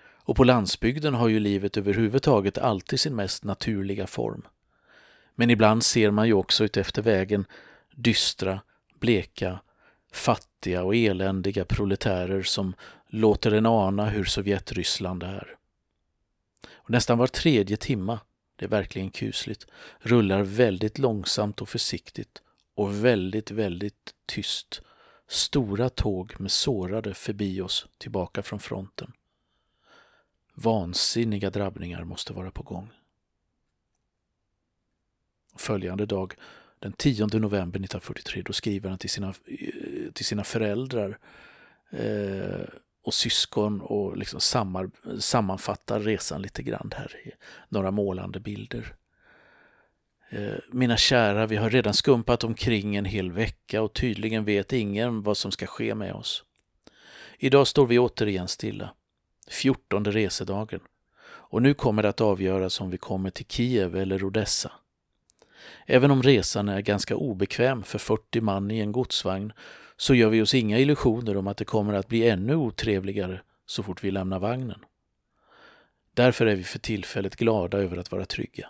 Och 0.00 0.36
på 0.36 0.44
landsbygden 0.44 1.14
har 1.14 1.28
ju 1.28 1.40
livet 1.40 1.76
överhuvudtaget 1.76 2.58
alltid 2.58 3.00
sin 3.00 3.16
mest 3.16 3.44
naturliga 3.44 4.06
form. 4.06 4.46
Men 5.34 5.50
ibland 5.50 5.84
ser 5.84 6.10
man 6.10 6.26
ju 6.26 6.32
också 6.32 6.64
utefter 6.64 7.02
vägen 7.02 7.46
dystra, 7.94 8.60
bleka, 9.00 9.60
fattiga 10.12 10.82
och 10.84 10.96
eländiga 10.96 11.64
proletärer 11.64 12.42
som 12.42 12.74
låter 13.08 13.52
en 13.52 13.66
ana 13.66 14.08
hur 14.08 14.24
Sovjetryssland 14.24 15.22
är. 15.22 15.56
Och 16.72 16.90
nästan 16.90 17.18
var 17.18 17.26
tredje 17.26 17.76
timma, 17.76 18.20
det 18.58 18.64
är 18.64 18.68
verkligen 18.68 19.10
kusligt, 19.10 19.66
rullar 19.98 20.42
väldigt 20.42 20.98
långsamt 20.98 21.62
och 21.62 21.68
försiktigt 21.68 22.42
och 22.74 23.04
väldigt, 23.04 23.50
väldigt 23.50 24.14
tyst 24.26 24.82
stora 25.28 25.88
tåg 25.88 26.40
med 26.40 26.52
sårade 26.52 27.14
förbi 27.14 27.60
oss 27.60 27.86
tillbaka 27.98 28.42
från 28.42 28.60
fronten. 28.60 29.12
Vansinniga 30.54 31.50
drabbningar 31.50 32.04
måste 32.04 32.32
vara 32.32 32.50
på 32.50 32.62
gång. 32.62 32.90
Följande 35.56 36.06
dag, 36.06 36.34
den 36.78 36.92
10 36.92 37.26
november 37.26 37.80
1943, 37.80 38.42
då 38.42 38.52
skriver 38.52 38.88
han 38.88 38.98
till 38.98 39.10
sina, 39.10 39.28
eh, 39.28 40.12
till 40.12 40.24
sina 40.24 40.44
föräldrar 40.44 41.18
eh, 41.90 42.68
och 43.08 43.14
syskon 43.14 43.80
och 43.80 44.16
liksom 44.16 44.40
sammar, 44.40 44.90
sammanfattar 45.18 46.00
resan 46.00 46.42
lite 46.42 46.62
grann 46.62 46.92
här 46.96 47.16
i 47.26 47.32
några 47.68 47.90
målande 47.90 48.40
bilder. 48.40 48.94
Eh, 50.30 50.54
mina 50.70 50.96
kära, 50.96 51.46
vi 51.46 51.56
har 51.56 51.70
redan 51.70 51.94
skumpat 51.94 52.44
omkring 52.44 52.96
en 52.96 53.04
hel 53.04 53.32
vecka 53.32 53.82
och 53.82 53.92
tydligen 53.92 54.44
vet 54.44 54.72
ingen 54.72 55.22
vad 55.22 55.36
som 55.36 55.50
ska 55.52 55.66
ske 55.66 55.94
med 55.94 56.12
oss. 56.12 56.44
Idag 57.38 57.66
står 57.66 57.86
vi 57.86 57.98
återigen 57.98 58.48
stilla. 58.48 58.90
Fjortonde 59.50 60.10
resedagen. 60.10 60.80
Och 61.26 61.62
nu 61.62 61.74
kommer 61.74 62.02
det 62.02 62.08
att 62.08 62.20
avgöras 62.20 62.80
om 62.80 62.90
vi 62.90 62.98
kommer 62.98 63.30
till 63.30 63.46
Kiev 63.46 63.96
eller 63.96 64.24
Odessa. 64.24 64.72
Även 65.86 66.10
om 66.10 66.22
resan 66.22 66.68
är 66.68 66.80
ganska 66.80 67.16
obekväm 67.16 67.82
för 67.82 67.98
40 67.98 68.40
man 68.40 68.70
i 68.70 68.78
en 68.78 68.92
godsvagn 68.92 69.52
så 70.00 70.14
gör 70.14 70.28
vi 70.28 70.42
oss 70.42 70.54
inga 70.54 70.78
illusioner 70.78 71.36
om 71.36 71.46
att 71.46 71.56
det 71.56 71.64
kommer 71.64 71.94
att 71.94 72.08
bli 72.08 72.28
ännu 72.28 72.54
otrevligare 72.54 73.40
så 73.66 73.82
fort 73.82 74.04
vi 74.04 74.10
lämnar 74.10 74.38
vagnen. 74.38 74.84
Därför 76.14 76.46
är 76.46 76.56
vi 76.56 76.64
för 76.64 76.78
tillfället 76.78 77.36
glada 77.36 77.78
över 77.78 77.96
att 77.96 78.12
vara 78.12 78.24
trygga. 78.24 78.68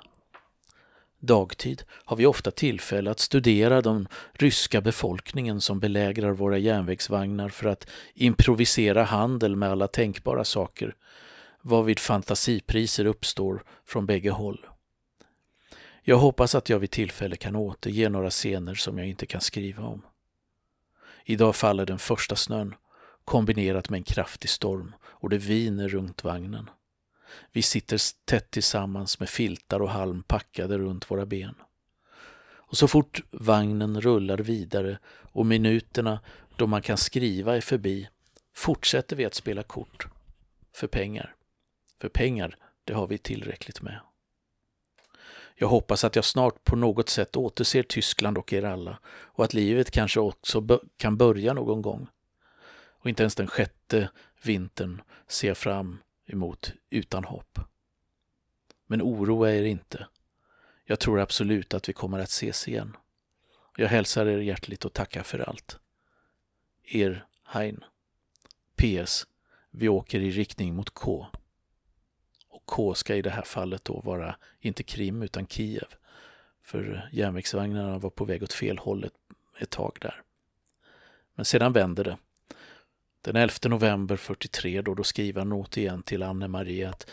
Dagtid 1.21 1.83
har 1.91 2.17
vi 2.17 2.27
ofta 2.27 2.51
tillfälle 2.51 3.11
att 3.11 3.21
studera 3.21 3.83
den 3.83 4.09
ryska 4.33 4.81
befolkningen 4.81 5.61
som 5.61 5.81
belägrar 5.81 6.31
våra 6.31 6.59
järnvägsvagnar 6.59 7.49
för 7.49 7.69
att 7.69 7.91
improvisera 8.15 9.03
handel 9.05 9.57
med 9.57 9.71
alla 9.71 9.89
tänkbara 9.89 10.45
saker, 10.45 10.95
varvid 11.63 11.99
fantasipriser 11.99 13.05
uppstår 13.05 13.65
från 13.87 14.07
bägge 14.07 14.31
håll. 14.31 14.67
Jag 16.03 16.17
hoppas 16.17 16.55
att 16.55 16.69
jag 16.69 16.79
vid 16.79 16.91
tillfälle 16.91 17.37
kan 17.37 17.57
återge 17.57 18.09
några 18.09 18.31
scener 18.31 18.75
som 18.75 18.99
jag 18.99 19.07
inte 19.07 19.27
kan 19.27 19.41
skriva 19.41 19.85
om. 19.85 20.03
Idag 21.31 21.57
faller 21.57 21.87
den 21.87 21.99
första 21.99 22.37
snön, 22.37 22.75
kombinerat 23.25 23.91
med 23.91 23.99
en 23.99 24.05
kraftig 24.05 24.51
storm, 24.51 24.95
och 25.05 25.31
det 25.31 25.39
viner 25.39 25.89
runt 25.89 26.25
vagnen. 26.25 26.71
Vi 27.53 27.63
sitter 27.63 28.01
tätt 28.25 28.51
tillsammans 28.51 29.21
med 29.21 29.29
filtar 29.29 29.83
och 29.83 29.91
halm 29.91 30.23
packade 30.23 30.79
runt 30.79 31.11
våra 31.11 31.27
ben. 31.27 31.55
Och 32.41 32.77
så 32.77 32.89
fort 32.89 33.21
vagnen 33.31 34.01
rullar 34.01 34.39
vidare 34.39 34.99
och 35.33 35.47
minuterna 35.47 36.21
då 36.57 36.67
man 36.67 36.83
kan 36.83 36.97
skriva 36.97 37.57
är 37.57 37.61
förbi 37.61 38.09
fortsätter 38.55 39.17
vi 39.17 39.25
att 39.25 39.35
spela 39.35 39.63
kort. 39.63 40.07
För 40.73 40.87
pengar. 40.87 41.35
För 42.01 42.09
pengar, 42.09 42.57
det 42.85 42.93
har 42.93 43.07
vi 43.07 43.19
tillräckligt 43.19 43.83
med. 43.83 44.01
Jag 45.61 45.69
hoppas 45.69 46.05
att 46.05 46.17
jag 46.17 46.25
snart 46.25 46.65
på 46.65 46.77
något 46.77 47.09
sätt 47.09 47.37
återser 47.37 47.83
Tyskland 47.83 48.39
och 48.39 48.53
er 48.53 48.63
alla 48.63 48.99
och 49.07 49.45
att 49.45 49.55
livet 49.55 49.91
kanske 49.91 50.21
också 50.21 50.81
kan 50.97 51.17
börja 51.17 51.53
någon 51.53 51.83
gång. 51.83 52.07
Och 52.89 53.09
inte 53.09 53.23
ens 53.23 53.35
den 53.35 53.47
sjätte 53.47 54.11
vintern 54.43 55.03
ser 55.29 55.55
fram 55.55 55.99
emot 56.27 56.73
utan 56.91 57.25
hopp. 57.25 57.59
Men 58.87 59.03
oroa 59.03 59.53
er 59.53 59.65
inte. 59.65 60.07
Jag 60.85 61.01
tror 61.01 61.21
absolut 61.21 61.75
att 61.75 61.89
vi 61.89 61.93
kommer 61.93 62.19
att 62.19 62.29
ses 62.29 62.69
igen. 62.69 62.97
Jag 63.77 63.89
hälsar 63.89 64.27
er 64.27 64.39
hjärtligt 64.39 64.85
och 64.85 64.93
tackar 64.93 65.23
för 65.23 65.39
allt. 65.39 65.79
Er 66.83 67.27
Hein. 67.45 67.85
PS. 68.77 69.27
Vi 69.71 69.89
åker 69.89 70.21
i 70.21 70.31
riktning 70.31 70.75
mot 70.75 70.91
K. 70.91 71.27
K 72.69 72.95
ska 72.95 73.17
i 73.17 73.23
det 73.23 73.31
här 73.31 73.43
fallet 73.43 73.85
då 73.85 74.01
vara 74.01 74.37
inte 74.61 74.83
Krim 74.83 75.23
utan 75.23 75.47
Kiev. 75.47 75.89
För 76.63 77.09
järnvägsvagnarna 77.13 77.99
var 77.99 78.11
på 78.11 78.25
väg 78.25 78.43
åt 78.43 78.53
fel 78.53 78.79
håll 78.79 79.05
ett, 79.05 79.13
ett 79.61 79.71
tag 79.71 79.99
där. 80.01 80.23
Men 81.35 81.45
sedan 81.45 81.73
vänder 81.73 82.05
det 82.05 82.17
den 83.21 83.37
11 83.37 83.55
november 83.65 84.17
43 84.17 84.83
då, 84.83 84.95
då 84.95 85.05
skriver 85.05 85.41
han 85.41 85.53
återigen 85.53 86.03
till 86.03 86.23
Anne-Marie 86.23 86.89
att 86.89 87.11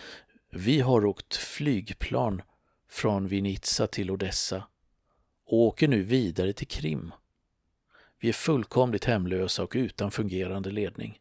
vi 0.49 0.79
har 0.79 1.05
åkt 1.05 1.35
flygplan 1.35 2.41
från 2.89 3.27
Vinitsa 3.27 3.87
till 3.87 4.11
Odessa 4.11 4.63
och 5.45 5.57
åker 5.57 5.87
nu 5.87 6.03
vidare 6.03 6.53
till 6.53 6.67
Krim. 6.67 7.11
Vi 8.19 8.29
är 8.29 8.33
fullkomligt 8.33 9.05
hemlösa 9.05 9.63
och 9.63 9.73
utan 9.75 10.11
fungerande 10.11 10.71
ledning. 10.71 11.19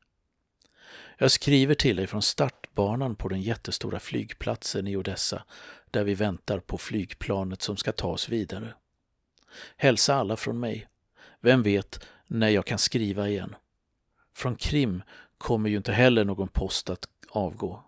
Jag 1.19 1.31
skriver 1.31 1.75
till 1.75 1.97
dig 1.97 2.07
från 2.07 2.23
startbanan 2.23 3.17
på 3.17 3.29
den 3.29 3.43
jättestora 3.43 4.01
flygplatsen 4.01 4.87
i 4.87 4.97
Odessa 4.97 5.45
där 5.91 6.05
vi 6.05 6.15
väntar 6.15 6.59
på 6.61 6.79
flygplanet 6.79 7.63
som 7.63 7.77
ska 7.77 7.93
ta 7.93 8.09
oss 8.09 8.29
vidare. 8.29 8.75
Hälsa 9.77 10.15
alla 10.15 10.37
från 10.37 10.61
mig. 10.61 10.89
Vem 11.41 11.63
vet 11.63 12.07
när 12.27 12.49
jag 12.49 12.67
kan 12.67 12.79
skriva 12.79 13.29
igen. 13.29 13.57
Från 14.35 14.57
Krim 14.57 15.03
kommer 15.39 15.71
ju 15.71 15.77
inte 15.77 15.93
heller 15.93 16.25
någon 16.25 16.49
post 16.49 16.91
att 16.91 17.09
avgå. 17.29 17.85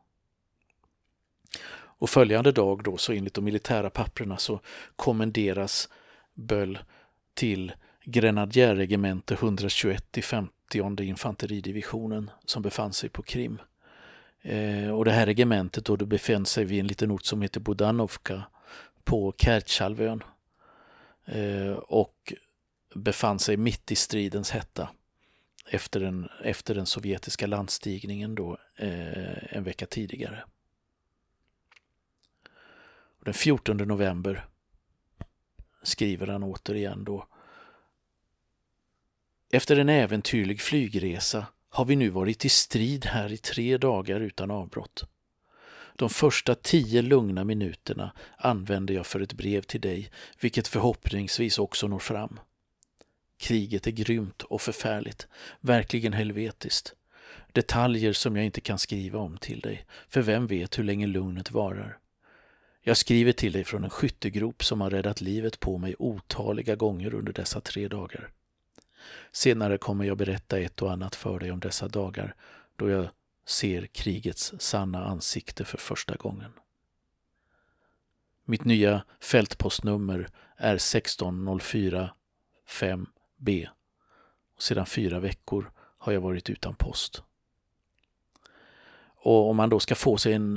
Och 1.98 2.10
följande 2.10 2.52
dag 2.52 2.82
då, 2.82 2.96
så 2.96 3.12
enligt 3.12 3.34
de 3.34 3.44
militära 3.44 3.90
papperna 3.90 4.36
så 4.36 4.60
kommenderas 4.96 5.88
Böll 6.34 6.78
till 7.34 7.72
grenadjärregemente 8.06 9.34
121 9.34 10.18
i 10.18 10.22
50 10.22 11.02
infanteridivisionen 11.02 12.30
som 12.44 12.62
befann 12.62 12.92
sig 12.92 13.08
på 13.08 13.22
Krim. 13.22 13.58
Eh, 14.42 14.90
och 14.90 15.04
det 15.04 15.12
här 15.12 15.26
regementet 15.26 15.84
då 15.84 15.96
det 15.96 16.06
befann 16.06 16.46
sig 16.46 16.64
vid 16.64 16.80
en 16.80 16.86
liten 16.86 17.10
ort 17.10 17.24
som 17.24 17.42
heter 17.42 17.60
Budanovka 17.60 18.42
på 19.04 19.34
Kertjhalvön 19.38 20.22
eh, 21.24 21.72
och 21.72 22.32
befann 22.94 23.38
sig 23.38 23.56
mitt 23.56 23.92
i 23.92 23.96
stridens 23.96 24.50
hetta 24.50 24.88
efter 25.70 26.00
den, 26.00 26.28
efter 26.44 26.74
den 26.74 26.86
sovjetiska 26.86 27.46
landstigningen 27.46 28.34
då, 28.34 28.58
eh, 28.76 29.56
en 29.56 29.64
vecka 29.64 29.86
tidigare. 29.86 30.44
Den 33.24 33.34
14 33.34 33.76
november 33.76 34.46
skriver 35.82 36.26
han 36.26 36.42
återigen 36.42 37.04
då. 37.04 37.26
Efter 39.52 39.76
en 39.76 39.88
äventyrlig 39.88 40.60
flygresa 40.60 41.46
har 41.68 41.84
vi 41.84 41.96
nu 41.96 42.08
varit 42.08 42.44
i 42.44 42.48
strid 42.48 43.04
här 43.06 43.32
i 43.32 43.36
tre 43.36 43.78
dagar 43.78 44.20
utan 44.20 44.50
avbrott. 44.50 45.04
De 45.96 46.10
första 46.10 46.54
tio 46.54 47.02
lugna 47.02 47.44
minuterna 47.44 48.12
använder 48.38 48.94
jag 48.94 49.06
för 49.06 49.20
ett 49.20 49.32
brev 49.32 49.62
till 49.62 49.80
dig, 49.80 50.10
vilket 50.40 50.68
förhoppningsvis 50.68 51.58
också 51.58 51.88
når 51.88 51.98
fram. 51.98 52.40
Kriget 53.38 53.86
är 53.86 53.90
grymt 53.90 54.42
och 54.42 54.62
förfärligt, 54.62 55.26
verkligen 55.60 56.12
helvetiskt. 56.12 56.94
Detaljer 57.52 58.12
som 58.12 58.36
jag 58.36 58.44
inte 58.44 58.60
kan 58.60 58.78
skriva 58.78 59.18
om 59.18 59.38
till 59.38 59.60
dig, 59.60 59.86
för 60.08 60.22
vem 60.22 60.46
vet 60.46 60.78
hur 60.78 60.84
länge 60.84 61.06
lugnet 61.06 61.50
varar. 61.50 61.98
Jag 62.82 62.96
skriver 62.96 63.32
till 63.32 63.52
dig 63.52 63.64
från 63.64 63.84
en 63.84 63.90
skyttegrop 63.90 64.64
som 64.64 64.80
har 64.80 64.90
räddat 64.90 65.20
livet 65.20 65.60
på 65.60 65.78
mig 65.78 65.94
otaliga 65.98 66.76
gånger 66.76 67.14
under 67.14 67.32
dessa 67.32 67.60
tre 67.60 67.88
dagar. 67.88 68.30
Senare 69.32 69.78
kommer 69.78 70.04
jag 70.04 70.16
berätta 70.16 70.58
ett 70.58 70.82
och 70.82 70.92
annat 70.92 71.14
för 71.14 71.38
dig 71.38 71.52
om 71.52 71.60
dessa 71.60 71.88
dagar 71.88 72.34
då 72.76 72.90
jag 72.90 73.08
ser 73.46 73.86
krigets 73.86 74.54
sanna 74.58 75.04
ansikte 75.04 75.64
för 75.64 75.78
första 75.78 76.16
gången. 76.16 76.52
Mitt 78.44 78.64
nya 78.64 79.04
fältpostnummer 79.20 80.28
är 80.56 80.74
1604 80.74 82.10
5B 82.68 83.68
och 84.56 84.62
sedan 84.62 84.86
fyra 84.86 85.20
veckor 85.20 85.70
har 85.98 86.12
jag 86.12 86.20
varit 86.20 86.50
utan 86.50 86.74
post. 86.74 87.22
Och 89.18 89.50
om 89.50 89.56
man 89.56 89.70
då 89.70 89.80
ska 89.80 89.94
få 89.94 90.16
sig 90.16 90.32
en, 90.32 90.54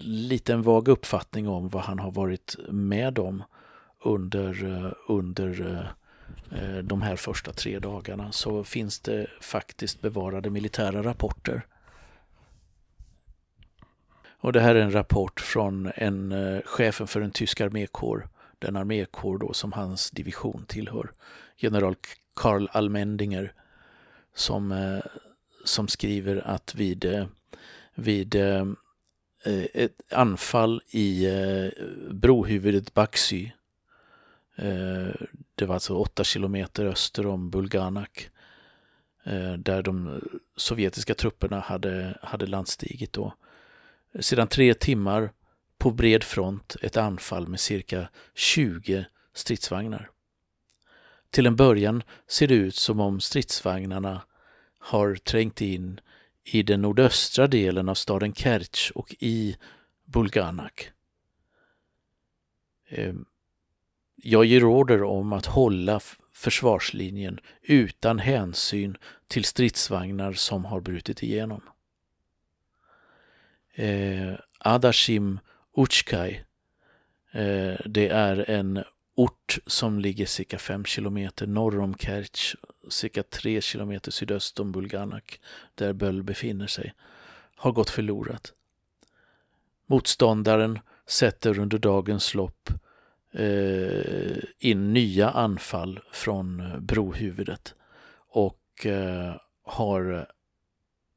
liten 0.00 0.62
vag 0.62 0.88
uppfattning 0.88 1.48
om 1.48 1.68
vad 1.68 1.82
han 1.82 1.98
har 1.98 2.10
varit 2.10 2.56
med 2.68 3.18
om 3.18 3.42
under, 4.04 4.64
eh, 4.64 4.92
under 5.08 5.76
eh, 5.76 5.86
Eh, 6.52 6.78
de 6.78 7.02
här 7.02 7.16
första 7.16 7.52
tre 7.52 7.78
dagarna 7.78 8.32
så 8.32 8.64
finns 8.64 9.00
det 9.00 9.26
faktiskt 9.40 10.00
bevarade 10.00 10.50
militära 10.50 11.02
rapporter. 11.02 11.66
Och 14.28 14.52
det 14.52 14.60
här 14.60 14.74
är 14.74 14.80
en 14.80 14.94
rapport 14.94 15.40
från 15.40 15.92
en 15.94 16.32
eh, 16.32 16.60
chefen 16.64 17.06
för 17.06 17.20
en 17.20 17.30
tysk 17.30 17.60
armékår, 17.60 18.28
den 18.58 18.76
armékår 18.76 19.38
då 19.38 19.52
som 19.52 19.72
hans 19.72 20.10
division 20.10 20.64
tillhör, 20.68 21.12
general 21.56 21.94
Karl 22.34 22.68
Almendinger, 22.72 23.52
som, 24.34 24.72
eh, 24.72 25.00
som 25.64 25.88
skriver 25.88 26.46
att 26.46 26.74
vid 26.74 27.26
vid 27.94 28.36
ett 29.74 30.12
anfall 30.12 30.82
i 30.90 31.26
brohuvudet 32.10 32.94
Baxy 32.94 33.50
det 35.60 35.66
var 35.66 35.74
alltså 35.74 35.94
åtta 35.94 36.24
kilometer 36.24 36.84
öster 36.84 37.26
om 37.26 37.50
Bulganak 37.50 38.30
eh, 39.24 39.52
där 39.52 39.82
de 39.82 40.20
sovjetiska 40.56 41.14
trupperna 41.14 41.60
hade, 41.60 42.18
hade 42.22 42.46
landstigit 42.46 43.12
då. 43.12 43.34
Sedan 44.20 44.48
tre 44.48 44.74
timmar 44.74 45.32
på 45.78 45.90
bred 45.90 46.24
front 46.24 46.76
ett 46.82 46.96
anfall 46.96 47.48
med 47.48 47.60
cirka 47.60 48.08
20 48.34 49.06
stridsvagnar. 49.34 50.10
Till 51.30 51.46
en 51.46 51.56
början 51.56 52.02
ser 52.28 52.48
det 52.48 52.54
ut 52.54 52.74
som 52.74 53.00
om 53.00 53.20
stridsvagnarna 53.20 54.22
har 54.78 55.14
trängt 55.14 55.60
in 55.60 56.00
i 56.44 56.62
den 56.62 56.82
nordöstra 56.82 57.46
delen 57.46 57.88
av 57.88 57.94
staden 57.94 58.34
Kerch 58.34 58.90
och 58.90 59.14
i 59.18 59.56
Bulganak. 60.04 60.90
Ehm, 62.88 63.24
jag 64.22 64.44
ger 64.44 64.64
order 64.64 65.02
om 65.02 65.32
att 65.32 65.46
hålla 65.46 66.00
försvarslinjen 66.32 67.40
utan 67.62 68.18
hänsyn 68.18 68.96
till 69.26 69.44
stridsvagnar 69.44 70.32
som 70.32 70.64
har 70.64 70.80
brutit 70.80 71.22
igenom. 71.22 71.62
Eh, 73.74 74.34
Adashim 74.58 75.38
Uchkai, 75.76 76.44
eh, 77.32 77.74
det 77.84 78.08
är 78.08 78.50
en 78.50 78.84
ort 79.14 79.58
som 79.66 79.98
ligger 79.98 80.26
cirka 80.26 80.58
5 80.58 80.84
kilometer 80.84 81.46
norr 81.46 81.80
om 81.80 81.94
Kerch, 81.94 82.54
cirka 82.88 83.22
3 83.22 83.60
kilometer 83.60 84.10
sydöst 84.10 84.60
om 84.60 84.72
Bulganak, 84.72 85.40
där 85.74 85.92
Böll 85.92 86.22
befinner 86.22 86.66
sig, 86.66 86.94
har 87.54 87.72
gått 87.72 87.90
förlorat. 87.90 88.52
Motståndaren 89.86 90.78
sätter 91.06 91.58
under 91.58 91.78
dagens 91.78 92.34
lopp 92.34 92.70
eh, 93.32 94.36
in 94.58 94.92
nya 94.92 95.30
anfall 95.30 96.00
från 96.12 96.60
eh, 96.60 96.78
brohuvudet 96.78 97.74
och 98.28 98.86
eh, 98.86 99.34
har 99.62 100.26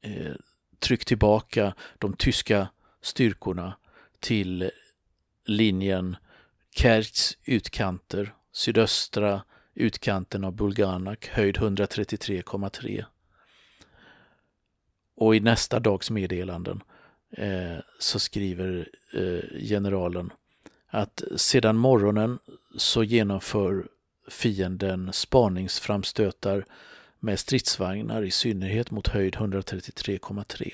eh, 0.01 0.33
tryckt 0.79 1.07
tillbaka 1.07 1.73
de 1.99 2.13
tyska 2.13 2.67
styrkorna 3.01 3.77
till 4.19 4.71
linjen 5.45 6.15
Kerts 6.75 7.37
utkanter, 7.45 8.33
sydöstra 8.51 9.43
utkanten 9.73 10.43
av 10.43 10.55
Bulganak, 10.55 11.27
höjd 11.27 11.57
133,3. 11.57 13.05
Och 15.15 15.35
i 15.35 15.39
nästa 15.39 15.79
dags 15.79 16.11
meddelanden 16.11 16.83
eh, 17.31 17.77
så 17.99 18.19
skriver 18.19 18.89
eh, 19.13 19.59
generalen 19.59 20.31
att 20.93 21.23
sedan 21.35 21.77
morgonen 21.77 22.39
så 22.77 23.03
genomför 23.03 23.87
fienden 24.27 25.13
spaningsframstötar 25.13 26.65
med 27.19 27.39
stridsvagnar 27.39 28.21
i 28.21 28.31
synnerhet 28.31 28.91
mot 28.91 29.07
höjd 29.07 29.35
133,3. 29.35 30.71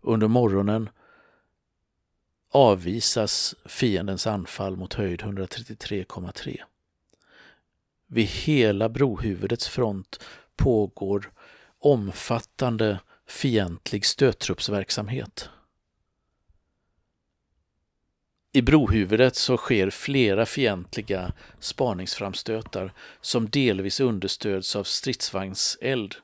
Under 0.00 0.28
morgonen 0.28 0.88
avvisas 2.50 3.54
fiendens 3.64 4.26
anfall 4.26 4.76
mot 4.76 4.94
höjd 4.94 5.20
133,3. 5.20 6.60
Vid 8.06 8.26
hela 8.26 8.88
brohuvudets 8.88 9.68
front 9.68 10.20
pågår 10.56 11.30
omfattande 11.78 13.00
fientlig 13.26 14.06
stöttruppsverksamhet. 14.06 15.48
I 18.52 18.62
brohuvudet 18.62 19.36
så 19.36 19.56
sker 19.56 19.90
flera 19.90 20.46
fientliga 20.46 21.32
spaningsframstötar 21.58 22.92
som 23.20 23.50
delvis 23.50 24.00
understöds 24.00 24.76
av 24.76 24.84
stridsvagnseld 24.84 26.14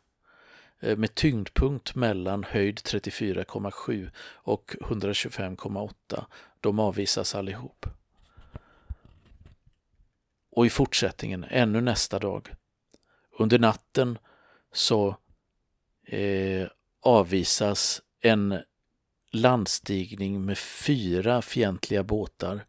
eh, 0.81 0.97
med 0.97 1.15
tyngdpunkt 1.15 1.95
mellan 1.95 2.45
höjd 2.45 2.79
34,7 2.79 4.11
och 4.35 4.75
125,8. 4.81 6.25
De 6.61 6.79
avvisas 6.79 7.35
allihop. 7.35 7.87
Och 10.51 10.67
i 10.67 10.71
fortsättningen, 10.71 11.45
ännu 11.49 11.81
nästa 11.81 12.19
dag. 12.19 12.55
Under 13.39 13.59
natten 13.59 14.19
så 14.73 15.17
eh, 16.07 16.67
avvisas 17.03 18.03
en 18.21 18.59
landstigning 19.35 20.45
med 20.45 20.59
fyra 20.59 21.43
fientliga 21.43 22.03
båtar 22.03 22.65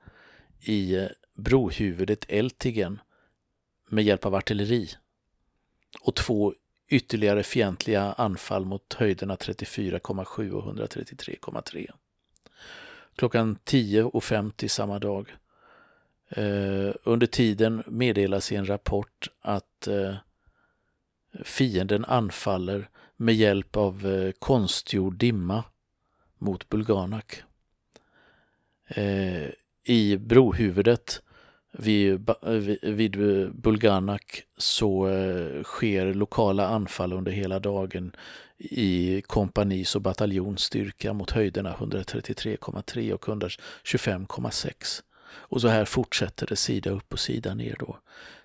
i 0.61 0.95
eh, 0.95 1.07
brohuvudet 1.35 2.25
Eltigen 2.27 2.99
med 3.89 4.03
hjälp 4.03 4.25
av 4.25 4.35
artilleri 4.35 4.89
och 6.01 6.15
två 6.15 6.53
ytterligare 6.87 7.43
fientliga 7.43 8.13
anfall 8.13 8.65
mot 8.65 8.93
höjderna 8.93 9.35
34,7 9.35 10.51
och 10.51 10.73
133,3. 10.73 11.91
Klockan 13.15 13.57
10.50 13.65 14.67
samma 14.67 14.99
dag. 14.99 15.35
Eh, 16.29 16.93
under 17.03 17.27
tiden 17.27 17.83
meddelas 17.87 18.51
i 18.51 18.55
en 18.55 18.69
rapport 18.69 19.27
att 19.41 19.87
eh, 19.87 20.15
fienden 21.43 22.05
anfaller 22.05 22.89
med 23.17 23.35
hjälp 23.35 23.77
av 23.77 24.07
eh, 24.07 24.31
konstgjord 24.31 25.15
dimma 25.15 25.63
mot 26.37 26.69
Bulganak. 26.69 27.43
Eh, 28.87 29.49
I 29.83 30.17
brohuvudet 30.17 31.21
vid, 31.71 32.29
vid 32.81 33.17
Bulganak 33.55 34.43
så 34.57 35.07
eh, 35.07 35.63
sker 35.63 36.13
lokala 36.13 36.67
anfall 36.67 37.13
under 37.13 37.31
hela 37.31 37.59
dagen 37.59 38.15
i 38.57 39.21
kompanis 39.21 39.95
och 39.95 40.01
bataljonsstyrka 40.01 41.13
mot 41.13 41.31
höjderna 41.31 41.73
133,3 41.73 43.11
och 43.11 43.25
125,6. 43.25 45.01
Och 45.27 45.61
så 45.61 45.67
här 45.67 45.85
fortsätter 45.85 46.47
det 46.47 46.55
sida 46.55 46.89
upp 46.89 47.13
och 47.13 47.19
sida 47.19 47.53
ner 47.53 47.75
då. 47.79 47.99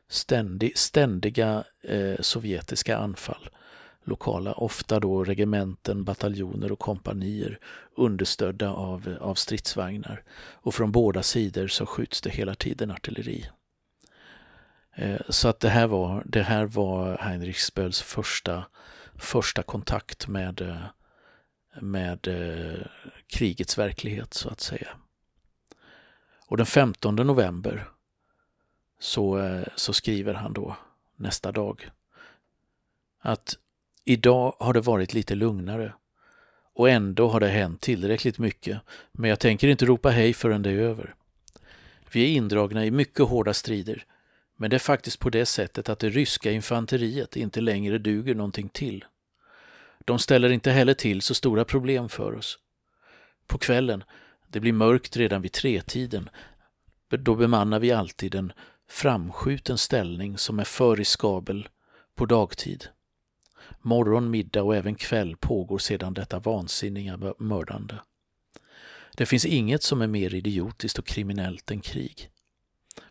Ständig, 0.09 0.79
ständiga 0.79 1.64
eh, 1.83 2.20
sovjetiska 2.20 2.96
anfall. 2.96 3.50
Lokala, 4.10 4.52
ofta 4.52 5.00
då 5.00 5.24
regementen, 5.24 6.04
bataljoner 6.04 6.72
och 6.72 6.78
kompanier 6.78 7.58
understödda 7.96 8.70
av, 8.70 9.16
av 9.20 9.34
stridsvagnar. 9.34 10.22
Och 10.52 10.74
från 10.74 10.92
båda 10.92 11.22
sidor 11.22 11.68
så 11.68 11.86
skjuts 11.86 12.20
det 12.20 12.30
hela 12.30 12.54
tiden 12.54 12.90
artilleri. 12.90 13.46
Eh, 14.94 15.20
så 15.28 15.48
att 15.48 15.60
det 15.60 15.68
här 15.68 15.86
var, 15.86 16.22
det 16.26 16.42
här 16.42 16.64
var 16.64 17.18
Heinrich 17.18 17.60
Spöls 17.60 18.02
första, 18.02 18.64
första 19.14 19.62
kontakt 19.62 20.28
med, 20.28 20.60
eh, 20.60 20.84
med 21.80 22.28
eh, 22.28 22.86
krigets 23.26 23.78
verklighet 23.78 24.34
så 24.34 24.48
att 24.48 24.60
säga. 24.60 24.88
Och 26.46 26.56
den 26.56 26.66
15 26.66 27.16
november 27.16 27.88
så, 28.98 29.40
så 29.76 29.92
skriver 29.92 30.34
han 30.34 30.52
då 30.52 30.76
nästa 31.16 31.52
dag 31.52 31.90
att 33.20 33.58
idag 34.04 34.56
har 34.58 34.72
det 34.72 34.80
varit 34.80 35.14
lite 35.14 35.34
lugnare 35.34 35.92
och 36.74 36.90
ändå 36.90 37.28
har 37.28 37.40
det 37.40 37.48
hänt 37.48 37.80
tillräckligt 37.80 38.38
mycket 38.38 38.80
men 39.12 39.30
jag 39.30 39.38
tänker 39.38 39.68
inte 39.68 39.86
ropa 39.86 40.10
hej 40.10 40.34
förrän 40.34 40.62
det 40.62 40.70
är 40.70 40.78
över. 40.78 41.14
Vi 42.12 42.24
är 42.24 42.36
indragna 42.36 42.86
i 42.86 42.90
mycket 42.90 43.28
hårda 43.28 43.54
strider 43.54 44.04
men 44.56 44.70
det 44.70 44.76
är 44.76 44.78
faktiskt 44.78 45.18
på 45.18 45.30
det 45.30 45.46
sättet 45.46 45.88
att 45.88 45.98
det 45.98 46.10
ryska 46.10 46.50
infanteriet 46.50 47.36
inte 47.36 47.60
längre 47.60 47.98
duger 47.98 48.34
någonting 48.34 48.68
till. 48.68 49.04
De 50.04 50.18
ställer 50.18 50.50
inte 50.50 50.70
heller 50.70 50.94
till 50.94 51.22
så 51.22 51.34
stora 51.34 51.64
problem 51.64 52.08
för 52.08 52.34
oss. 52.34 52.58
På 53.46 53.58
kvällen, 53.58 54.04
det 54.48 54.60
blir 54.60 54.72
mörkt 54.72 55.16
redan 55.16 55.42
vid 55.42 55.52
tretiden, 55.52 56.30
då 57.08 57.34
bemannar 57.34 57.78
vi 57.78 57.92
alltid 57.92 58.34
en 58.34 58.52
framskjuten 58.88 59.78
ställning 59.78 60.38
som 60.38 60.58
är 60.58 60.64
för 60.64 60.96
riskabel 60.96 61.68
på 62.14 62.26
dagtid. 62.26 62.88
Morgon, 63.83 64.30
middag 64.30 64.62
och 64.62 64.76
även 64.76 64.94
kväll 64.94 65.37
pågår 65.37 65.78
sedan 65.78 66.14
detta 66.14 66.38
vansinniga 66.38 67.35
mördande. 67.38 67.94
Det 69.16 69.26
finns 69.26 69.44
inget 69.44 69.83
som 69.83 70.02
är 70.02 70.06
mer 70.06 70.35
idiotiskt 70.35 70.98
och 70.98 71.06
kriminellt 71.06 71.70
än 71.70 71.80
krig. 71.80 72.30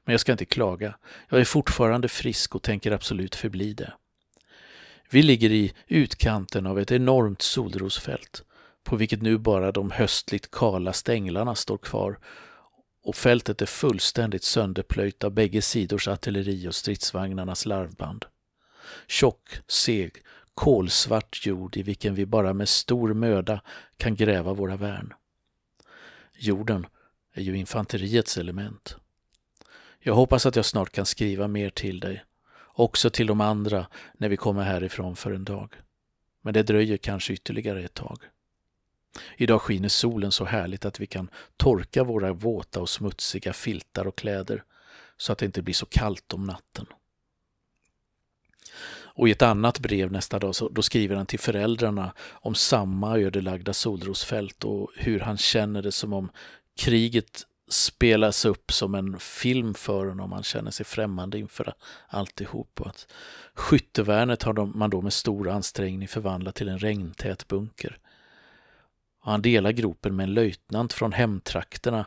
Men 0.04 0.14
jag 0.14 0.20
ska 0.20 0.32
inte 0.32 0.46
klaga. 0.46 0.96
Jag 1.30 1.40
är 1.40 1.46
fortfarande 1.46 2.08
frisk 2.08 2.56
och 2.56 2.64
tänker 2.64 2.92
absolut 2.92 3.36
förbli 3.36 3.74
det. 3.74 3.94
Vi 5.10 5.24
ligger 5.24 5.52
i 5.52 5.74
utkanten 5.88 6.66
av 6.66 6.80
ett 6.80 6.92
enormt 6.92 7.42
solrosfält 7.42 8.44
på 8.84 8.96
vilket 8.96 9.22
nu 9.22 9.38
bara 9.38 9.72
de 9.72 9.92
höstligt 9.92 10.52
kala 10.52 10.94
stänglarna 10.94 11.56
står 11.56 11.78
kvar 11.78 12.20
och 13.04 13.16
fältet 13.16 13.62
är 13.62 13.66
fullständigt 13.66 14.44
sönderplöjt 14.44 15.24
av 15.24 15.32
bägge 15.32 15.62
sidors 15.62 16.08
artilleri 16.08 16.68
och 16.68 16.76
stridsvagnarnas 16.76 17.66
larvband. 17.66 18.26
Tjock, 19.08 19.50
seg, 19.68 20.12
kolsvart 20.60 21.46
jord 21.46 21.78
i 21.78 21.84
vilken 21.84 22.16
vi 22.16 22.26
bara 22.26 22.54
med 22.54 22.70
stor 22.70 23.14
möda 23.14 23.62
kan 23.98 24.16
gräva 24.16 24.54
våra 24.54 24.78
värn. 24.78 25.14
Jorden 26.36 26.88
är 27.34 27.42
ju 27.42 27.58
infanteriets 27.58 28.38
element. 28.38 28.96
Jag 30.00 30.14
hoppas 30.14 30.46
att 30.46 30.56
jag 30.56 30.66
snart 30.66 30.92
kan 30.92 31.06
skriva 31.06 31.48
mer 31.48 31.70
till 31.70 32.00
dig, 32.00 32.24
också 32.66 33.10
till 33.10 33.28
de 33.28 33.42
andra 33.42 33.88
när 34.14 34.30
vi 34.30 34.38
kommer 34.38 34.64
härifrån 34.64 35.16
för 35.16 35.32
en 35.32 35.44
dag. 35.44 35.76
Men 36.42 36.54
det 36.54 36.64
dröjer 36.64 36.98
kanske 36.98 37.34
ytterligare 37.34 37.84
ett 37.84 37.94
tag. 37.94 38.20
Idag 39.38 39.62
skiner 39.62 39.90
solen 39.90 40.32
så 40.32 40.46
härligt 40.46 40.86
att 40.86 41.00
vi 41.00 41.08
kan 41.08 41.30
torka 41.58 42.04
våra 42.04 42.34
våta 42.34 42.82
och 42.82 42.90
smutsiga 42.90 43.54
filtar 43.54 44.08
och 44.08 44.18
kläder 44.18 44.64
så 45.18 45.32
att 45.32 45.38
det 45.38 45.46
inte 45.46 45.62
blir 45.62 45.76
så 45.76 45.86
kallt 45.86 46.34
om 46.34 46.46
natten. 46.46 46.86
Och 49.20 49.30
i 49.30 49.32
ett 49.32 49.42
annat 49.42 49.80
brev 49.80 50.12
nästa 50.12 50.40
dag 50.40 50.56
så, 50.56 50.70
då 50.70 50.82
skriver 50.82 51.16
han 51.16 51.26
till 51.26 51.40
föräldrarna 51.40 52.14
om 52.32 52.56
samma 52.56 53.18
ödelagda 53.18 53.74
solrosfält 53.74 54.64
och 54.64 54.92
hur 54.96 55.20
han 55.20 55.38
känner 55.38 55.82
det 55.82 55.92
som 55.92 56.14
om 56.14 56.30
kriget 56.78 57.44
spelas 57.70 58.46
upp 58.46 58.72
som 58.72 58.96
en 58.96 59.20
film 59.20 59.74
för 59.74 60.06
honom. 60.06 60.32
Han 60.32 60.44
känner 60.44 60.72
sig 60.72 60.86
främmande 60.86 61.40
inför 61.40 61.74
alltihop. 62.08 62.82
Och 62.82 62.88
att 62.88 63.08
skyttevärnet 63.54 64.44
har 64.44 64.66
man 64.66 64.90
då 64.90 65.02
med 65.02 65.14
stor 65.14 65.50
ansträngning 65.50 66.08
förvandlat 66.08 66.56
till 66.56 66.70
en 66.70 66.80
regntät 66.80 67.48
bunker. 67.48 67.98
Och 69.24 69.32
han 69.32 69.42
delar 69.42 69.72
gropen 69.72 70.16
med 70.16 70.24
en 70.24 70.34
löjtnant 70.34 70.94
från 70.94 71.14
hemtrakterna 71.14 72.06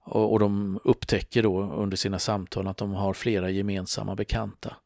och, 0.00 0.32
och 0.32 0.38
de 0.38 0.80
upptäcker 0.84 1.42
då 1.42 1.62
under 1.62 1.96
sina 1.96 2.18
samtal 2.18 2.68
att 2.68 2.76
de 2.76 2.92
har 2.92 3.14
flera 3.14 3.50
gemensamma 3.50 4.14
bekanta. 4.14 4.76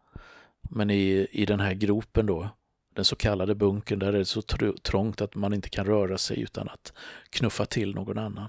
Men 0.63 0.91
i, 0.91 1.29
i 1.31 1.47
den 1.47 1.61
här 1.61 1.75
gropen 1.75 2.27
då, 2.27 2.51
den 2.95 3.05
så 3.05 3.17
kallade 3.17 3.55
bunkern, 3.55 3.99
där 3.99 4.13
är 4.13 4.19
det 4.19 4.25
så 4.25 4.43
trångt 4.83 5.21
att 5.21 5.35
man 5.35 5.55
inte 5.55 5.69
kan 5.69 5.87
röra 5.87 6.19
sig 6.19 6.41
utan 6.41 6.69
att 6.69 6.93
knuffa 7.31 7.67
till 7.67 7.95
någon 7.95 8.19
annan. 8.19 8.49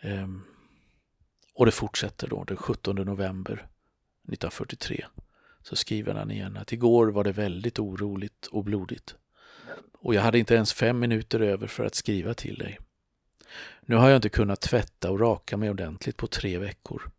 Ehm, 0.00 0.42
och 1.54 1.66
det 1.66 1.72
fortsätter 1.72 2.28
då 2.28 2.44
den 2.44 2.56
17 2.56 2.96
november 2.96 3.52
1943. 3.52 5.04
Så 5.62 5.76
skriver 5.76 6.14
han 6.14 6.30
igen 6.30 6.56
att 6.56 6.72
igår 6.72 7.06
var 7.06 7.24
det 7.24 7.32
väldigt 7.32 7.78
oroligt 7.78 8.46
och 8.46 8.64
blodigt. 8.64 9.14
Och 9.98 10.14
jag 10.14 10.22
hade 10.22 10.38
inte 10.38 10.54
ens 10.54 10.72
fem 10.72 10.98
minuter 10.98 11.40
över 11.40 11.66
för 11.66 11.84
att 11.84 11.94
skriva 11.94 12.34
till 12.34 12.54
dig. 12.54 12.78
Nu 13.80 13.96
har 13.96 14.08
jag 14.08 14.16
inte 14.16 14.28
kunnat 14.28 14.60
tvätta 14.60 15.10
och 15.10 15.20
raka 15.20 15.56
mig 15.56 15.70
ordentligt 15.70 16.16
på 16.16 16.26
tre 16.26 16.58
veckor. 16.58 17.10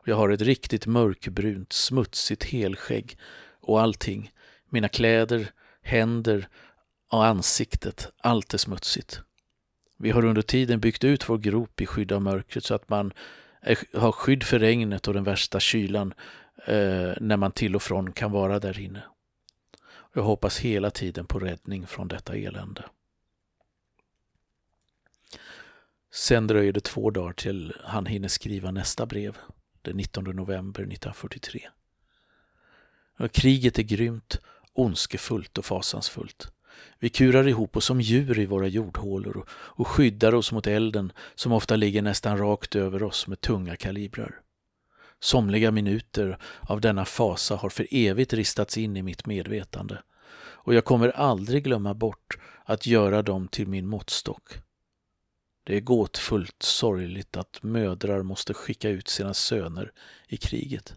Och 0.00 0.08
jag 0.08 0.16
har 0.16 0.30
ett 0.30 0.40
riktigt 0.40 0.86
mörkbrunt, 0.86 1.72
smutsigt 1.72 2.44
helskägg 2.44 3.18
och 3.60 3.80
allting. 3.80 4.32
Mina 4.68 4.88
kläder, 4.88 5.50
händer 5.82 6.48
och 7.10 7.26
ansiktet, 7.26 8.08
allt 8.20 8.54
är 8.54 8.58
smutsigt. 8.58 9.20
Vi 9.98 10.10
har 10.10 10.24
under 10.24 10.42
tiden 10.42 10.80
byggt 10.80 11.04
ut 11.04 11.28
vår 11.28 11.38
grop 11.38 11.80
i 11.80 11.86
skydd 11.86 12.12
av 12.12 12.22
mörkret 12.22 12.64
så 12.64 12.74
att 12.74 12.88
man 12.88 13.12
har 13.94 14.12
skydd 14.12 14.42
för 14.42 14.58
regnet 14.58 15.08
och 15.08 15.14
den 15.14 15.24
värsta 15.24 15.60
kylan 15.60 16.14
eh, 16.66 17.12
när 17.20 17.36
man 17.36 17.52
till 17.52 17.76
och 17.76 17.82
från 17.82 18.12
kan 18.12 18.32
vara 18.32 18.58
där 18.58 18.80
inne. 18.80 19.02
Jag 20.14 20.22
hoppas 20.22 20.58
hela 20.58 20.90
tiden 20.90 21.26
på 21.26 21.38
räddning 21.38 21.86
från 21.86 22.08
detta 22.08 22.36
elände. 22.36 22.84
Sen 26.10 26.46
dröjer 26.46 26.72
det 26.72 26.80
två 26.80 27.10
dagar 27.10 27.32
till 27.32 27.72
han 27.84 28.06
hinner 28.06 28.28
skriva 28.28 28.70
nästa 28.70 29.06
brev, 29.06 29.38
den 29.82 29.96
19 29.96 30.24
november 30.24 30.80
1943. 30.80 31.68
Kriget 33.32 33.78
är 33.78 33.82
grymt, 33.82 34.40
ondskefullt 34.72 35.58
och 35.58 35.64
fasansfullt. 35.64 36.52
Vi 36.98 37.08
kurar 37.08 37.48
ihop 37.48 37.76
oss 37.76 37.84
som 37.84 38.00
djur 38.00 38.38
i 38.38 38.46
våra 38.46 38.66
jordhålor 38.66 39.44
och 39.50 39.88
skyddar 39.88 40.34
oss 40.34 40.52
mot 40.52 40.66
elden 40.66 41.12
som 41.34 41.52
ofta 41.52 41.76
ligger 41.76 42.02
nästan 42.02 42.38
rakt 42.38 42.76
över 42.76 43.02
oss 43.02 43.26
med 43.26 43.40
tunga 43.40 43.76
kalibrar. 43.76 44.40
Somliga 45.20 45.70
minuter 45.70 46.38
av 46.60 46.80
denna 46.80 47.04
fasa 47.04 47.56
har 47.56 47.70
för 47.70 47.86
evigt 47.90 48.32
ristats 48.32 48.78
in 48.78 48.96
i 48.96 49.02
mitt 49.02 49.26
medvetande 49.26 50.02
och 50.40 50.74
jag 50.74 50.84
kommer 50.84 51.08
aldrig 51.08 51.64
glömma 51.64 51.94
bort 51.94 52.38
att 52.64 52.86
göra 52.86 53.22
dem 53.22 53.48
till 53.48 53.68
min 53.68 53.86
måttstock. 53.86 54.52
Det 55.68 55.76
är 55.76 55.80
gåtfullt 55.80 56.62
sorgligt 56.62 57.36
att 57.36 57.62
mödrar 57.62 58.22
måste 58.22 58.54
skicka 58.54 58.88
ut 58.88 59.08
sina 59.08 59.34
söner 59.34 59.92
i 60.28 60.36
kriget. 60.36 60.96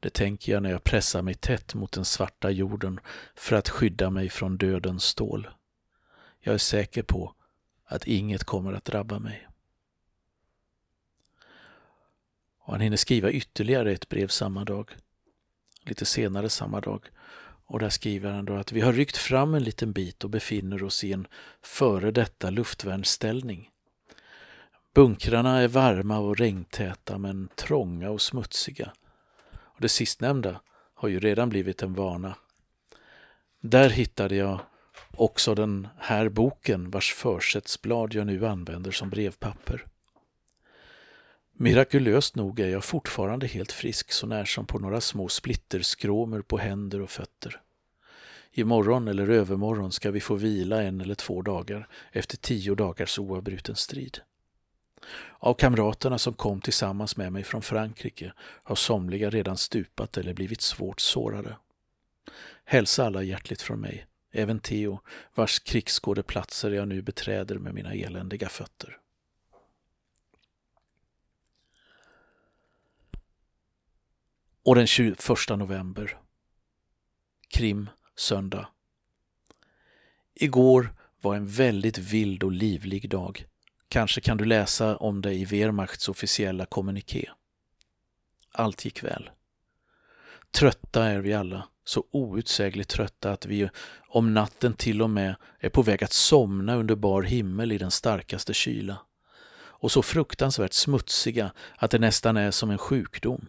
Det 0.00 0.10
tänker 0.10 0.52
jag 0.52 0.62
när 0.62 0.70
jag 0.70 0.84
pressar 0.84 1.22
mig 1.22 1.34
tätt 1.34 1.74
mot 1.74 1.92
den 1.92 2.04
svarta 2.04 2.50
jorden 2.50 3.00
för 3.34 3.56
att 3.56 3.68
skydda 3.68 4.10
mig 4.10 4.28
från 4.28 4.56
dödens 4.56 5.04
stål. 5.04 5.48
Jag 6.40 6.54
är 6.54 6.58
säker 6.58 7.02
på 7.02 7.34
att 7.84 8.06
inget 8.06 8.44
kommer 8.44 8.72
att 8.72 8.84
drabba 8.84 9.18
mig. 9.18 9.48
Och 12.58 12.72
han 12.72 12.80
hinner 12.80 12.96
skriva 12.96 13.30
ytterligare 13.30 13.92
ett 13.92 14.08
brev 14.08 14.28
samma 14.28 14.64
dag. 14.64 14.90
Lite 15.82 16.04
senare 16.04 16.50
samma 16.50 16.80
dag. 16.80 17.06
Och 17.64 17.78
där 17.78 17.90
skriver 17.90 18.30
han 18.30 18.44
då 18.44 18.54
att 18.54 18.72
vi 18.72 18.80
har 18.80 18.92
ryckt 18.92 19.16
fram 19.16 19.54
en 19.54 19.64
liten 19.64 19.92
bit 19.92 20.24
och 20.24 20.30
befinner 20.30 20.82
oss 20.82 21.04
i 21.04 21.12
en 21.12 21.26
före 21.62 22.10
detta 22.10 22.50
luftvärnsställning. 22.50 23.70
Bunkrarna 24.94 25.60
är 25.60 25.68
varma 25.68 26.18
och 26.18 26.38
regntäta 26.38 27.18
men 27.18 27.48
trånga 27.54 28.10
och 28.10 28.22
smutsiga. 28.22 28.92
Och 29.52 29.80
det 29.80 29.88
sistnämnda 29.88 30.60
har 30.94 31.08
ju 31.08 31.20
redan 31.20 31.48
blivit 31.48 31.82
en 31.82 31.94
vana. 31.94 32.34
Där 33.60 33.90
hittade 33.90 34.36
jag 34.36 34.60
också 35.10 35.54
den 35.54 35.88
här 35.98 36.28
boken 36.28 36.90
vars 36.90 37.14
försättsblad 37.14 38.14
jag 38.14 38.26
nu 38.26 38.46
använder 38.46 38.90
som 38.90 39.10
brevpapper. 39.10 39.86
Mirakulöst 41.52 42.36
nog 42.36 42.60
är 42.60 42.68
jag 42.68 42.84
fortfarande 42.84 43.46
helt 43.46 43.72
frisk 43.72 44.12
så 44.12 44.26
när 44.26 44.44
som 44.44 44.66
på 44.66 44.78
några 44.78 45.00
små 45.00 45.28
splitterskråmor 45.28 46.42
på 46.42 46.58
händer 46.58 47.00
och 47.00 47.10
fötter. 47.10 47.60
Imorgon 48.52 49.08
eller 49.08 49.28
övermorgon 49.28 49.92
ska 49.92 50.10
vi 50.10 50.20
få 50.20 50.34
vila 50.34 50.82
en 50.82 51.00
eller 51.00 51.14
två 51.14 51.42
dagar 51.42 51.88
efter 52.12 52.36
tio 52.36 52.74
dagars 52.74 53.18
oavbruten 53.18 53.76
strid. 53.76 54.20
Av 55.38 55.54
kamraterna 55.54 56.18
som 56.18 56.34
kom 56.34 56.60
tillsammans 56.60 57.16
med 57.16 57.32
mig 57.32 57.44
från 57.44 57.62
Frankrike 57.62 58.32
har 58.38 58.74
somliga 58.74 59.30
redan 59.30 59.56
stupat 59.56 60.16
eller 60.16 60.34
blivit 60.34 60.60
svårt 60.60 61.00
sårade. 61.00 61.56
Hälsa 62.64 63.06
alla 63.06 63.22
hjärtligt 63.22 63.62
från 63.62 63.80
mig, 63.80 64.06
även 64.32 64.60
Theo, 64.60 65.00
vars 65.34 65.58
krigsskådeplatser 65.58 66.70
jag 66.70 66.88
nu 66.88 67.02
beträder 67.02 67.58
med 67.58 67.74
mina 67.74 67.94
eländiga 67.94 68.48
fötter. 68.48 68.98
Och 74.62 74.74
den 74.74 74.86
21 74.86 75.18
november. 75.48 76.18
Krim, 77.48 77.90
söndag. 78.16 78.68
Igår 80.34 80.92
var 81.20 81.34
en 81.34 81.46
väldigt 81.46 81.98
vild 81.98 82.42
och 82.42 82.52
livlig 82.52 83.10
dag. 83.10 83.49
Kanske 83.90 84.20
kan 84.20 84.36
du 84.36 84.44
läsa 84.44 84.96
om 84.96 85.20
det 85.22 85.34
i 85.34 85.44
Wehrmachts 85.44 86.08
officiella 86.08 86.66
kommuniké. 86.66 87.30
Allt 88.52 88.84
gick 88.84 89.02
väl. 89.02 89.30
Trötta 90.50 91.04
är 91.04 91.18
vi 91.18 91.34
alla, 91.34 91.68
så 91.84 92.04
outsägligt 92.10 92.90
trötta 92.90 93.32
att 93.32 93.46
vi 93.46 93.68
om 94.08 94.34
natten 94.34 94.74
till 94.74 95.02
och 95.02 95.10
med 95.10 95.34
är 95.58 95.68
på 95.68 95.82
väg 95.82 96.04
att 96.04 96.12
somna 96.12 96.74
under 96.74 96.94
bar 96.94 97.22
himmel 97.22 97.72
i 97.72 97.78
den 97.78 97.90
starkaste 97.90 98.54
kyla. 98.54 98.96
Och 99.52 99.92
så 99.92 100.02
fruktansvärt 100.02 100.72
smutsiga 100.72 101.52
att 101.76 101.90
det 101.90 101.98
nästan 101.98 102.36
är 102.36 102.50
som 102.50 102.70
en 102.70 102.78
sjukdom. 102.78 103.46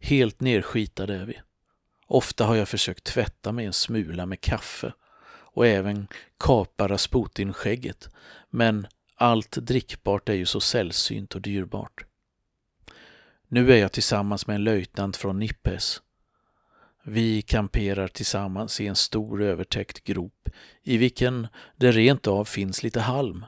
Helt 0.00 0.40
nerskitade 0.40 1.14
är 1.14 1.24
vi. 1.24 1.40
Ofta 2.06 2.44
har 2.44 2.56
jag 2.56 2.68
försökt 2.68 3.04
tvätta 3.04 3.52
mig 3.52 3.66
en 3.66 3.72
smula 3.72 4.26
med 4.26 4.40
kaffe 4.40 4.92
och 5.30 5.66
även 5.66 6.08
kapa 6.38 6.88
Rasputin-skägget, 6.88 8.08
men 8.50 8.86
allt 9.20 9.50
drickbart 9.50 10.28
är 10.28 10.34
ju 10.34 10.46
så 10.46 10.60
sällsynt 10.60 11.34
och 11.34 11.40
dyrbart. 11.40 12.04
Nu 13.48 13.72
är 13.72 13.76
jag 13.76 13.92
tillsammans 13.92 14.46
med 14.46 14.54
en 14.54 14.64
löjtnant 14.64 15.16
från 15.16 15.38
Nippes. 15.38 16.02
Vi 17.02 17.42
kamperar 17.42 18.08
tillsammans 18.08 18.80
i 18.80 18.86
en 18.86 18.96
stor 18.96 19.42
övertäckt 19.42 20.04
grop 20.04 20.48
i 20.82 20.96
vilken 20.96 21.48
det 21.76 21.92
rent 21.92 22.26
av 22.26 22.44
finns 22.44 22.82
lite 22.82 23.00
halm. 23.00 23.44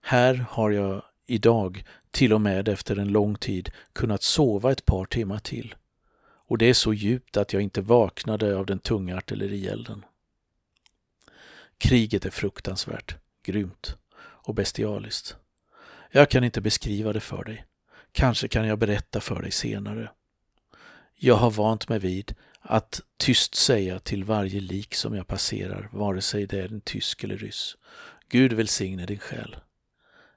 Här 0.00 0.34
har 0.34 0.70
jag 0.70 1.02
idag, 1.26 1.84
till 2.10 2.32
och 2.32 2.40
med 2.40 2.68
efter 2.68 2.96
en 2.96 3.08
lång 3.08 3.34
tid, 3.34 3.70
kunnat 3.92 4.22
sova 4.22 4.72
ett 4.72 4.84
par 4.84 5.04
timmar 5.04 5.38
till. 5.38 5.74
Och 6.22 6.58
det 6.58 6.66
är 6.66 6.74
så 6.74 6.94
djupt 6.94 7.36
att 7.36 7.52
jag 7.52 7.62
inte 7.62 7.80
vaknade 7.80 8.56
av 8.56 8.66
den 8.66 8.78
tunga 8.78 9.16
artillerielden. 9.16 10.04
Kriget 11.78 12.26
är 12.26 12.30
fruktansvärt, 12.30 13.16
grymt 13.42 13.96
och 14.50 14.54
bestialiskt. 14.54 15.36
Jag 16.10 16.30
kan 16.30 16.44
inte 16.44 16.60
beskriva 16.60 17.12
det 17.12 17.20
för 17.20 17.44
dig. 17.44 17.64
Kanske 18.12 18.48
kan 18.48 18.66
jag 18.66 18.78
berätta 18.78 19.20
för 19.20 19.42
dig 19.42 19.50
senare. 19.50 20.10
Jag 21.14 21.34
har 21.34 21.50
vant 21.50 21.88
mig 21.88 21.98
vid 21.98 22.34
att 22.60 23.00
tyst 23.16 23.54
säga 23.54 23.98
till 23.98 24.24
varje 24.24 24.60
lik 24.60 24.94
som 24.94 25.14
jag 25.14 25.26
passerar, 25.26 25.88
vare 25.92 26.20
sig 26.20 26.46
det 26.46 26.60
är 26.60 26.68
en 26.68 26.80
tysk 26.80 27.24
eller 27.24 27.36
ryss. 27.36 27.76
Gud 28.28 28.52
välsigne 28.52 29.06
din 29.06 29.18
själ. 29.18 29.56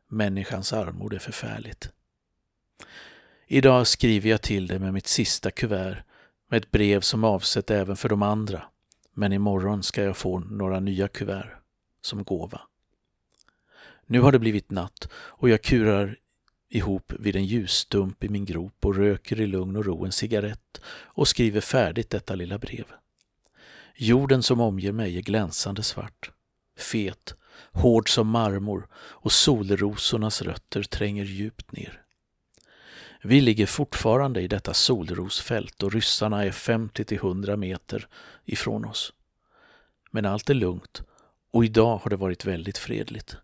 Människans 0.08 0.74
armod 0.74 1.14
är 1.14 1.20
förfärligt. 1.20 1.90
Idag 3.48 3.88
skriver 3.88 4.30
jag 4.30 4.42
till 4.42 4.68
dig 4.68 4.80
med 4.80 4.94
mitt 4.94 5.08
sista 5.08 5.52
kuvert 5.52 6.04
med 6.50 6.58
ett 6.58 6.72
brev 6.72 7.02
som 7.02 7.24
avsett 7.24 7.72
även 7.72 7.96
för 7.96 8.10
de 8.10 8.22
andra. 8.22 8.64
Men 9.14 9.34
imorgon 9.34 9.84
ska 9.84 10.04
jag 10.04 10.18
få 10.18 10.40
några 10.40 10.80
nya 10.80 11.08
kuvert 11.08 11.58
som 12.02 12.24
gåva. 12.24 12.62
Nu 14.06 14.20
har 14.20 14.32
det 14.32 14.40
blivit 14.40 14.72
natt 14.72 15.10
och 15.14 15.50
jag 15.50 15.62
kurar 15.62 16.18
ihop 16.70 17.14
vid 17.20 17.36
en 17.36 17.46
ljusstump 17.46 18.24
i 18.24 18.30
min 18.30 18.46
grop 18.46 18.86
och 18.86 18.96
röker 18.96 19.42
i 19.42 19.48
lugn 19.48 19.76
och 19.76 19.86
ro 19.86 20.06
en 20.06 20.12
cigarett 20.12 20.82
och 20.88 21.28
skriver 21.28 21.62
färdigt 21.62 22.10
detta 22.10 22.36
lilla 22.36 22.58
brev. 22.58 22.86
Jorden 23.96 24.44
som 24.44 24.60
omger 24.60 24.92
mig 24.92 25.18
är 25.18 25.22
glänsande 25.22 25.84
svart, 25.84 26.32
fet, 26.78 27.36
hård 27.72 28.10
som 28.10 28.28
marmor 28.28 28.88
och 28.96 29.32
solrosornas 29.32 30.42
rötter 30.42 30.84
tränger 30.84 31.24
djupt 31.24 31.72
ner. 31.72 32.02
Vi 33.22 33.42
ligger 33.42 33.66
fortfarande 33.66 34.42
i 34.42 34.48
detta 34.48 34.74
solrosfält 34.74 35.84
och 35.84 35.94
ryssarna 35.94 36.46
är 36.46 36.52
50 36.52 37.16
100 37.16 37.58
meter 37.58 38.08
ifrån 38.46 38.86
oss. 38.86 39.14
Men 40.12 40.26
allt 40.26 40.50
är 40.50 40.54
lugnt 40.54 41.02
och 41.52 41.66
idag 41.66 41.98
har 41.98 42.10
det 42.10 42.16
varit 42.16 42.46
väldigt 42.46 42.78
fredligt. 42.78 43.38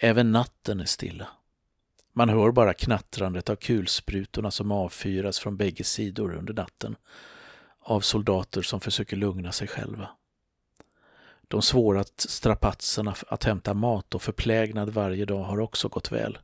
Även 0.00 0.32
natten 0.32 0.80
är 0.80 0.84
stilla. 0.84 1.28
Man 2.12 2.28
hör 2.28 2.50
bara 2.50 2.74
knattrandet 2.74 3.50
av 3.50 3.56
kulsprutorna 3.56 4.50
som 4.50 4.72
avfyras 4.72 5.38
från 5.38 5.56
bägge 5.56 5.84
sidor 5.84 6.34
under 6.34 6.54
natten 6.54 6.96
av 7.80 8.00
soldater 8.00 8.62
som 8.62 8.80
försöker 8.80 9.16
lugna 9.16 9.52
sig 9.52 9.68
själva. 9.68 10.08
De 11.48 11.62
svåra 11.62 12.04
strapatserna 12.16 13.14
att 13.28 13.44
hämta 13.44 13.74
mat 13.74 14.14
och 14.14 14.22
förplägnad 14.22 14.90
varje 14.90 15.24
dag 15.24 15.44
har 15.44 15.60
också 15.60 15.88
gått 15.88 16.12
väl. 16.12 16.38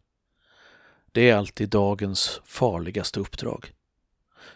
Det 1.12 1.30
är 1.30 1.36
alltid 1.36 1.68
dagens 1.68 2.40
farligaste 2.44 3.20
uppdrag. 3.20 3.72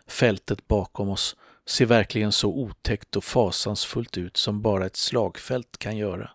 Fältet 0.07 0.69
bakom 0.69 1.09
oss 1.09 1.37
ser 1.67 1.87
verkligen 1.87 2.33
så 2.33 2.49
otäckt 2.49 3.17
och 3.17 3.25
fasansfullt 3.25 4.19
ut 4.19 4.37
som 4.37 4.63
bara 4.63 4.87
ett 4.87 4.97
slagfält 4.97 5.79
kan 5.79 5.97
göra. 5.97 6.31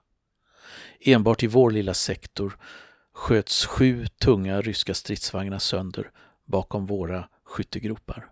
Enbart 1.00 1.44
i 1.44 1.48
vår 1.48 1.72
lilla 1.72 1.94
sektor 1.94 2.58
sköts 3.14 3.66
sju 3.66 4.06
tunga 4.08 4.62
ryska 4.62 4.94
stridsvagnar 4.94 5.60
sönder 5.60 6.12
bakom 6.46 6.86
våra 6.86 7.28
skyttegropar. 7.44 8.30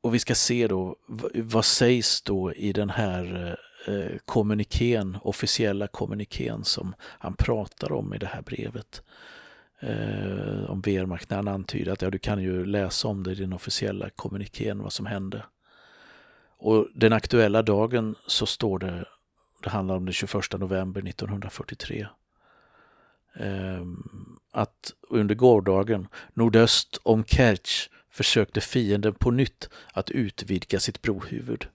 Och 0.00 0.14
vi 0.14 0.18
ska 0.18 0.34
se 0.34 0.68
då, 0.68 0.96
vad 1.34 1.64
sägs 1.64 2.22
då 2.22 2.52
i 2.52 2.72
den 2.72 2.90
här 2.90 3.56
eh, 3.86 4.18
kommunikén, 4.24 5.18
officiella 5.22 5.86
kommunikén 5.86 6.64
som 6.64 6.94
han 7.00 7.34
pratar 7.34 7.92
om 7.92 8.14
i 8.14 8.18
det 8.18 8.26
här 8.26 8.42
brevet. 8.42 9.02
Eh, 9.80 10.70
om 10.70 10.80
Wehrmacht 10.80 11.30
när 11.30 11.36
han 11.36 11.48
antyder 11.48 11.92
att 11.92 12.02
ja, 12.02 12.10
du 12.10 12.18
kan 12.18 12.42
ju 12.42 12.64
läsa 12.64 13.08
om 13.08 13.22
det 13.22 13.32
i 13.32 13.34
den 13.34 13.52
officiella 13.52 14.10
kommunikén 14.10 14.82
vad 14.82 14.92
som 14.92 15.06
hände. 15.06 15.44
Och 16.58 16.88
den 16.94 17.12
aktuella 17.12 17.62
dagen 17.62 18.14
så 18.26 18.46
står 18.46 18.78
det, 18.78 19.04
det 19.62 19.70
handlar 19.70 19.96
om 19.96 20.04
den 20.04 20.12
21 20.12 20.32
november 20.58 21.08
1943. 21.08 22.06
Eh, 23.36 23.82
att 24.52 24.92
under 25.08 25.34
gårdagen 25.34 26.08
nordöst 26.34 27.00
om 27.02 27.24
Kerch 27.24 27.88
försökte 28.10 28.60
fienden 28.60 29.14
på 29.14 29.30
nytt 29.30 29.68
att 29.92 30.10
utvidga 30.10 30.80
sitt 30.80 31.02
brohuvud. 31.02 31.68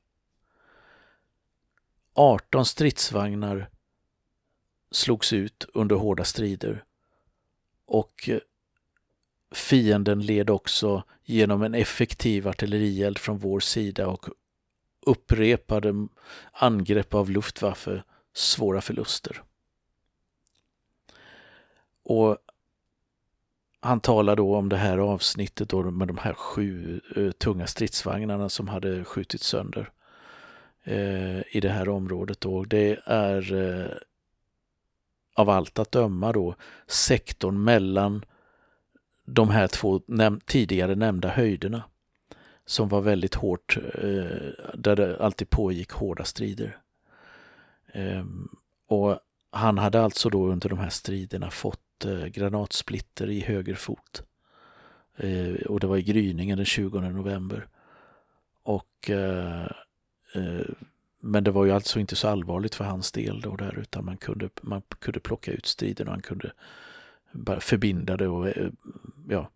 18 2.14 2.66
stridsvagnar 2.66 3.70
slogs 4.92 5.34
ut 5.34 5.66
under 5.74 5.96
hårda 5.96 6.24
strider 6.24 6.84
och 7.86 8.30
eh, 8.30 8.40
fienden 9.52 10.22
led 10.22 10.50
också 10.50 11.04
genom 11.24 11.64
en 11.64 11.74
effektiv 11.74 12.48
artillerield 12.48 13.18
från 13.18 13.38
vår 13.38 13.60
sida 13.60 14.08
och 14.08 14.26
upprepade 15.06 16.08
angrepp 16.52 17.14
av 17.14 17.30
Luftwaffe 17.30 18.04
svåra 18.34 18.82
förluster. 18.82 19.44
Och 22.04 22.38
han 23.80 24.00
talar 24.00 24.36
då 24.36 24.56
om 24.56 24.70
det 24.70 24.78
här 24.78 24.98
avsnittet 24.98 25.70
då 25.70 25.92
med 25.92 26.08
de 26.08 26.18
här 26.18 26.34
sju 26.34 27.02
eh, 27.16 27.32
tunga 27.32 27.68
stridsvagnarna 27.68 28.50
som 28.50 28.68
hade 28.68 29.04
skjutits 29.04 29.48
sönder 29.48 29.92
eh, 30.84 31.56
i 31.56 31.60
det 31.62 31.70
här 31.70 31.90
området. 31.90 32.42
Då. 32.42 32.64
Det 32.64 33.00
är 33.06 33.54
eh, 33.54 33.98
av 35.36 35.50
allt 35.50 35.80
att 35.80 35.92
döma 35.92 36.32
då 36.32 36.56
sektorn 36.88 37.64
mellan 37.64 38.26
de 39.26 39.50
här 39.50 39.68
två 39.68 40.02
näm 40.06 40.40
tidigare 40.46 40.96
nämnda 40.96 41.30
höjderna 41.30 41.84
som 42.72 42.90
var 42.90 43.02
väldigt 43.02 43.36
hårt, 43.36 43.78
eh, 43.78 44.68
där 44.74 44.96
det 44.96 45.18
alltid 45.20 45.50
pågick 45.50 45.92
hårda 45.92 46.24
strider. 46.26 46.78
Ehm, 47.94 48.50
och 48.88 49.20
han 49.52 49.78
hade 49.78 50.02
alltså 50.02 50.30
då 50.30 50.48
under 50.48 50.70
de 50.70 50.80
här 50.80 50.90
striderna 50.90 51.52
fått 51.52 52.06
eh, 52.06 52.26
granatsplitter 52.26 53.30
i 53.30 53.40
höger 53.40 53.76
fot. 53.76 54.24
Eh, 55.18 55.54
och 55.54 55.80
det 55.80 55.88
var 55.88 55.98
i 55.98 56.02
gryningen 56.02 56.58
den 56.58 56.66
20 56.66 57.00
november. 57.00 57.68
Och 58.64 59.10
eh, 59.10 59.72
eh, 60.36 60.66
men 61.20 61.44
det 61.44 61.52
var 61.52 61.66
ju 61.66 61.72
alltså 61.72 62.00
inte 62.00 62.16
så 62.16 62.28
allvarligt 62.28 62.76
för 62.76 62.86
hans 62.86 63.12
del 63.12 63.42
då 63.42 63.56
där 63.56 63.80
utan 63.80 64.06
man 64.06 64.18
kunde, 64.18 64.50
man 64.62 64.82
kunde 65.00 65.20
plocka 65.20 65.52
ut 65.52 65.66
striden 65.66 66.08
och 66.08 66.14
han 66.14 66.22
kunde 66.22 66.52
bara 67.32 67.60
förbinda 67.60 68.18
det 68.18 68.28
och 68.28 68.48
eh, 68.48 68.70
ja, 69.30 69.50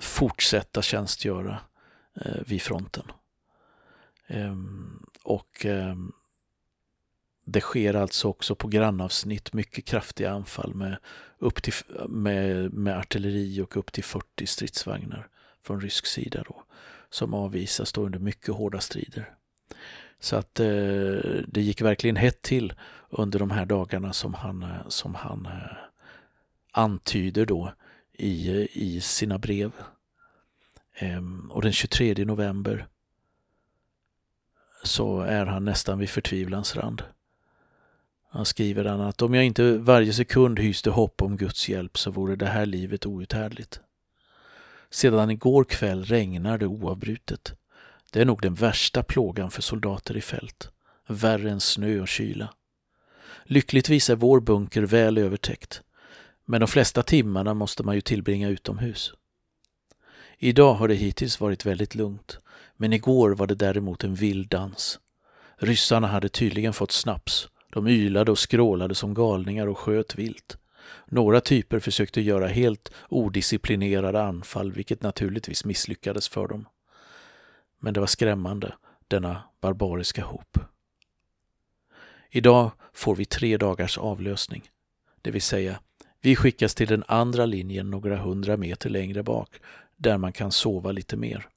fortsätta 0.00 0.82
tjänstgöra 0.82 1.60
eh, 2.14 2.42
vid 2.46 2.62
fronten. 2.62 3.04
Ehm, 4.26 5.06
och 5.22 5.66
ehm, 5.66 6.12
det 7.44 7.60
sker 7.60 7.94
alltså 7.94 8.28
också 8.28 8.54
på 8.54 8.68
grannavsnitt 8.68 9.52
mycket 9.52 9.84
kraftiga 9.84 10.30
anfall 10.30 10.74
med, 10.74 10.96
upp 11.38 11.62
till, 11.62 11.74
med, 12.08 12.72
med 12.72 12.98
artilleri 12.98 13.60
och 13.60 13.76
upp 13.76 13.92
till 13.92 14.04
40 14.04 14.46
stridsvagnar 14.46 15.28
från 15.62 15.80
rysk 15.80 16.06
sida 16.06 16.44
då, 16.48 16.62
som 17.10 17.34
avvisas 17.34 17.92
då 17.92 18.06
under 18.06 18.18
mycket 18.18 18.54
hårda 18.54 18.80
strider. 18.80 19.34
Så 20.20 20.36
att 20.36 20.60
eh, 20.60 20.66
det 21.46 21.60
gick 21.60 21.80
verkligen 21.80 22.16
hett 22.16 22.42
till 22.42 22.74
under 23.10 23.38
de 23.38 23.50
här 23.50 23.66
dagarna 23.66 24.12
som 24.12 24.34
han, 24.34 24.62
eh, 24.62 24.88
som 24.88 25.14
han 25.14 25.46
eh, 25.46 25.76
antyder 26.72 27.46
då 27.46 27.72
i, 28.18 28.68
i 28.72 29.00
sina 29.00 29.38
brev. 29.38 29.72
Ehm, 30.94 31.50
och 31.50 31.62
den 31.62 31.72
23 31.72 32.24
november 32.24 32.86
så 34.82 35.20
är 35.20 35.46
han 35.46 35.64
nästan 35.64 35.98
vid 35.98 36.10
förtvivlans 36.10 36.76
rand. 36.76 37.02
Han 38.30 38.46
skriver 38.46 38.84
han 38.84 39.00
att 39.00 39.22
om 39.22 39.34
jag 39.34 39.44
inte 39.44 39.78
varje 39.78 40.12
sekund 40.12 40.58
hyste 40.58 40.90
hopp 40.90 41.22
om 41.22 41.36
Guds 41.36 41.68
hjälp 41.68 41.98
så 41.98 42.10
vore 42.10 42.36
det 42.36 42.46
här 42.46 42.66
livet 42.66 43.06
outhärdligt. 43.06 43.80
Sedan 44.90 45.30
igår 45.30 45.64
kväll 45.64 46.04
regnar 46.04 46.58
det 46.58 46.66
oavbrutet. 46.66 47.54
Det 48.10 48.20
är 48.20 48.24
nog 48.24 48.42
den 48.42 48.54
värsta 48.54 49.02
plågan 49.02 49.50
för 49.50 49.62
soldater 49.62 50.16
i 50.16 50.20
fält. 50.20 50.70
Värre 51.06 51.50
än 51.50 51.60
snö 51.60 52.00
och 52.00 52.08
kyla. 52.08 52.54
Lyckligtvis 53.44 54.10
är 54.10 54.16
vår 54.16 54.40
bunker 54.40 54.82
väl 54.82 55.18
övertäckt. 55.18 55.82
Men 56.46 56.60
de 56.60 56.68
flesta 56.68 57.02
timmarna 57.02 57.54
måste 57.54 57.82
man 57.82 57.94
ju 57.94 58.00
tillbringa 58.00 58.48
utomhus. 58.48 59.12
Idag 60.38 60.74
har 60.74 60.88
det 60.88 60.94
hittills 60.94 61.40
varit 61.40 61.66
väldigt 61.66 61.94
lugnt, 61.94 62.38
men 62.76 62.92
igår 62.92 63.30
var 63.30 63.46
det 63.46 63.54
däremot 63.54 64.04
en 64.04 64.14
vild 64.14 64.48
dans. 64.48 65.00
Ryssarna 65.56 66.06
hade 66.06 66.28
tydligen 66.28 66.72
fått 66.72 66.92
snaps. 66.92 67.48
De 67.72 67.88
ylade 67.88 68.30
och 68.30 68.38
skrålade 68.38 68.94
som 68.94 69.14
galningar 69.14 69.66
och 69.66 69.78
sköt 69.78 70.14
vilt. 70.14 70.58
Några 71.06 71.40
typer 71.40 71.80
försökte 71.80 72.20
göra 72.20 72.46
helt 72.46 72.92
odisciplinerade 73.08 74.22
anfall, 74.22 74.72
vilket 74.72 75.02
naturligtvis 75.02 75.64
misslyckades 75.64 76.28
för 76.28 76.48
dem. 76.48 76.68
Men 77.78 77.94
det 77.94 78.00
var 78.00 78.06
skrämmande, 78.06 78.74
denna 79.08 79.42
barbariska 79.60 80.24
hop. 80.24 80.58
Idag 82.30 82.70
får 82.92 83.16
vi 83.16 83.24
tre 83.24 83.56
dagars 83.56 83.98
avlösning, 83.98 84.70
det 85.22 85.30
vill 85.30 85.42
säga 85.42 85.80
vi 86.26 86.36
skickas 86.36 86.74
till 86.74 86.88
den 86.88 87.04
andra 87.08 87.46
linjen 87.46 87.90
några 87.90 88.16
hundra 88.16 88.56
meter 88.56 88.90
längre 88.90 89.22
bak 89.22 89.60
där 89.96 90.18
man 90.18 90.32
kan 90.32 90.52
sova 90.52 90.92
lite 90.92 91.16
mer. 91.16 91.48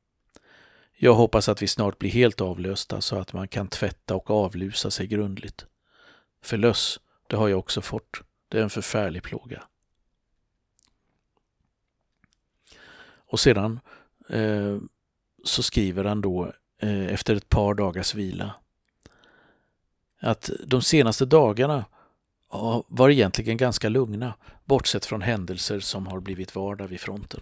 Jag 0.93 1.13
hoppas 1.13 1.49
att 1.49 1.62
vi 1.62 1.67
snart 1.67 1.97
blir 1.97 2.10
helt 2.10 2.41
avlösta 2.41 3.01
så 3.01 3.15
att 3.19 3.34
man 3.34 3.47
kan 3.47 3.67
tvätta 3.67 4.15
och 4.15 4.29
avlusa 4.29 4.91
sig 4.91 5.08
grundligt. 5.08 5.65
För 6.41 6.58
löss, 6.58 6.99
det 7.27 7.36
har 7.36 7.47
jag 7.47 7.60
också 7.60 7.82
fått. 7.82 8.21
Det 8.49 8.60
är 8.60 8.63
en 8.63 8.69
förfärlig 8.69 9.23
plåga. 9.23 9.63
Och 13.01 13.39
sedan 13.39 13.79
eh, 14.29 14.77
så 15.43 15.63
skriver 15.63 16.03
han 16.03 16.21
då 16.21 16.53
eh, 16.79 17.05
efter 17.05 17.36
ett 17.36 17.49
par 17.49 17.73
dagars 17.73 18.15
vila 18.15 18.55
att 20.19 20.49
de 20.65 20.82
senaste 20.82 21.25
dagarna 21.25 21.86
var 22.88 23.09
egentligen 23.09 23.57
ganska 23.57 23.89
lugna, 23.89 24.33
bortsett 24.65 25.05
från 25.05 25.21
händelser 25.21 25.79
som 25.79 26.07
har 26.07 26.19
blivit 26.19 26.55
vardag 26.55 26.88
vid 26.88 26.99
fronten. 26.99 27.41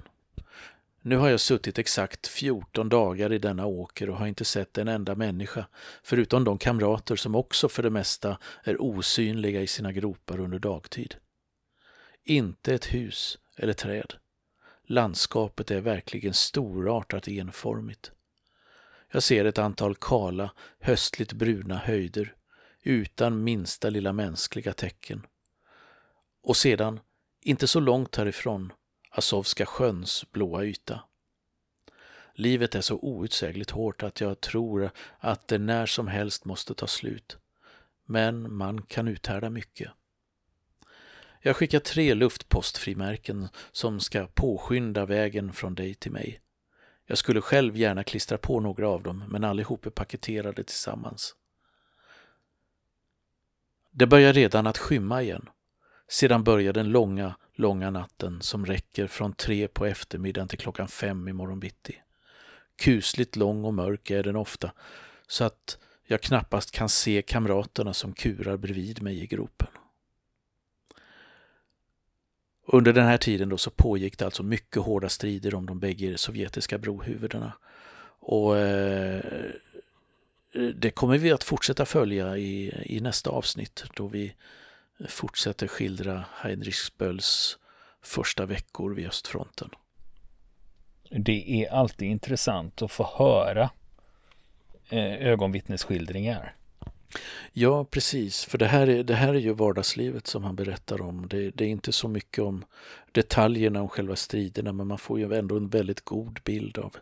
Nu 1.02 1.18
har 1.18 1.30
jag 1.30 1.40
suttit 1.40 1.80
exakt 1.80 2.28
14 2.28 2.90
dagar 2.90 3.34
i 3.34 3.38
denna 3.38 3.66
åker 3.66 4.10
och 4.10 4.18
har 4.18 4.28
inte 4.28 4.46
sett 4.46 4.78
en 4.78 4.88
enda 4.88 5.16
människa, 5.16 5.66
förutom 6.04 6.44
de 6.44 6.58
kamrater 6.58 7.16
som 7.16 7.36
också 7.36 7.70
för 7.70 7.84
det 7.84 7.90
mesta 7.90 8.38
är 8.64 8.82
osynliga 8.82 9.62
i 9.62 9.68
sina 9.68 9.92
gropar 9.92 10.40
under 10.40 10.60
dagtid. 10.60 11.16
Inte 12.24 12.74
ett 12.74 12.94
hus 12.94 13.38
eller 13.58 13.74
träd. 13.74 14.14
Landskapet 14.88 15.72
är 15.72 15.82
verkligen 15.82 16.34
storartat 16.34 17.28
enformigt. 17.28 18.12
Jag 19.12 19.24
ser 19.24 19.46
ett 19.46 19.58
antal 19.58 19.96
kala, 19.96 20.52
höstligt 20.80 21.34
bruna 21.34 21.78
höjder 21.78 22.34
utan 22.88 23.44
minsta 23.44 23.90
lilla 23.90 24.14
mänskliga 24.14 24.74
tecken. 24.74 25.26
Och 26.44 26.58
sedan, 26.58 27.00
inte 27.42 27.68
så 27.68 27.80
långt 27.80 28.16
härifrån, 28.16 28.74
Azovska 29.10 29.66
sjöns 29.66 30.26
blåa 30.32 30.64
yta. 30.66 31.02
Livet 32.34 32.76
är 32.76 32.82
så 32.82 32.96
outsägligt 32.96 33.72
hårt 33.72 34.04
att 34.04 34.22
jag 34.22 34.42
tror 34.42 34.92
att 35.20 35.48
det 35.48 35.58
när 35.58 35.86
som 35.86 36.08
helst 36.08 36.46
måste 36.46 36.74
ta 36.74 36.88
slut. 36.88 37.38
Men 38.06 38.54
man 38.54 38.82
kan 38.82 39.08
uthärda 39.08 39.50
mycket. 39.50 39.92
Jag 41.42 41.56
skickar 41.56 41.80
tre 41.80 42.14
luftpostfrimärken 42.14 43.48
som 43.72 44.00
ska 44.00 44.28
påskynda 44.28 45.06
vägen 45.06 45.54
från 45.54 45.76
dig 45.76 45.94
till 45.94 46.12
mig. 46.12 46.42
Jag 47.06 47.18
skulle 47.18 47.42
själv 47.42 47.78
gärna 47.78 48.04
klistra 48.04 48.38
på 48.38 48.60
några 48.60 48.90
av 48.90 49.04
dem, 49.04 49.24
men 49.28 49.44
allihop 49.44 49.86
är 49.86 49.90
paketerade 49.90 50.64
tillsammans. 50.64 51.36
Det 53.98 54.08
börjar 54.08 54.34
redan 54.34 54.68
att 54.68 54.78
skymma 54.78 55.22
igen. 55.22 55.50
Sedan 56.08 56.44
börjar 56.44 56.74
den 56.74 56.90
långa, 56.90 57.36
långa 57.56 57.90
natten 57.90 58.42
som 58.42 58.66
räcker 58.66 59.08
från 59.08 59.34
tre 59.34 59.68
på 59.68 59.86
eftermiddagen 59.86 60.48
till 60.48 60.58
klockan 60.58 60.88
fem 60.88 61.28
i 61.28 61.34
morgon 61.34 61.60
bitti. 61.60 61.96
Kusligt 62.76 63.36
lång 63.36 63.66
och 63.66 63.74
mörk 63.74 64.10
är 64.12 64.24
den 64.24 64.36
ofta, 64.36 64.72
så 65.28 65.44
att 65.44 65.78
jag 66.08 66.22
knappast 66.22 66.72
kan 66.72 66.90
se 66.90 67.22
kamraterna 67.22 67.94
som 67.94 68.14
kurar 68.14 68.58
bredvid 68.58 69.02
mig 69.02 69.24
i 69.24 69.28
gropen. 69.28 69.68
Under 72.68 72.94
den 72.94 73.06
här 73.06 73.18
tiden 73.18 73.50
då 73.50 73.58
så 73.58 73.72
pågick 73.72 74.18
det 74.18 74.26
alltså 74.26 74.44
mycket 74.44 74.82
hårda 74.82 75.10
strider 75.10 75.56
om 75.56 75.66
de 75.66 75.80
bägge 75.80 76.18
sovjetiska 76.18 76.78
brohuvudena. 76.78 77.54
Och 78.20 78.58
eh, 78.58 79.52
det 80.76 80.92
kommer 80.92 81.18
vi 81.18 81.32
att 81.32 81.44
fortsätta 81.44 81.86
följa 81.86 82.38
i, 82.38 82.84
i 82.86 83.00
nästa 83.00 83.30
avsnitt 83.30 83.84
då 83.96 84.08
vi 84.08 84.34
fortsätter 85.08 85.68
skildra 85.68 86.26
Heinrich 86.36 86.92
Bölls 86.98 87.58
första 88.02 88.46
veckor 88.46 88.94
vid 88.94 89.08
östfronten. 89.08 89.70
Det 91.10 91.64
är 91.64 91.74
alltid 91.74 92.08
intressant 92.08 92.82
att 92.82 92.92
få 92.92 93.14
höra 93.18 93.70
eh, 94.90 95.28
ögonvittnesskildringar. 95.28 96.56
Ja, 97.54 97.86
precis. 97.86 98.46
För 98.46 98.58
det 98.58 98.66
här, 98.66 98.88
är, 98.88 99.04
det 99.04 99.16
här 99.16 99.34
är 99.34 99.40
ju 99.40 99.54
vardagslivet 99.54 100.28
som 100.28 100.44
han 100.44 100.56
berättar 100.56 101.02
om. 101.02 101.28
Det, 101.28 101.50
det, 101.50 101.66
är 101.66 101.70
inte 101.70 101.92
så 101.92 102.08
mycket 102.08 102.44
om 102.44 102.66
detaljerna 103.12 103.82
om 103.82 103.90
själva 103.90 104.16
striderna, 104.16 104.74
men 104.74 104.88
man 104.88 104.98
får 104.98 105.20
ju 105.20 105.34
ändå 105.34 105.58
en 105.58 105.70
väldigt 105.70 106.02
god 106.02 106.40
bild 106.44 106.78
av, 106.78 106.96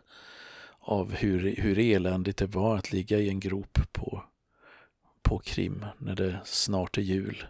av 0.86 1.12
hur, 1.12 1.56
hur 1.56 1.78
eländigt 1.78 2.38
det 2.38 2.46
var 2.46 2.76
att 2.76 2.92
ligga 2.92 3.18
i 3.18 3.28
en 3.28 3.40
grop 3.40 3.78
på, 3.92 4.22
på 5.22 5.38
Krim 5.38 5.84
när 5.98 6.14
det 6.14 6.40
snart 6.44 6.98
är 6.98 7.02
jul 7.02 7.46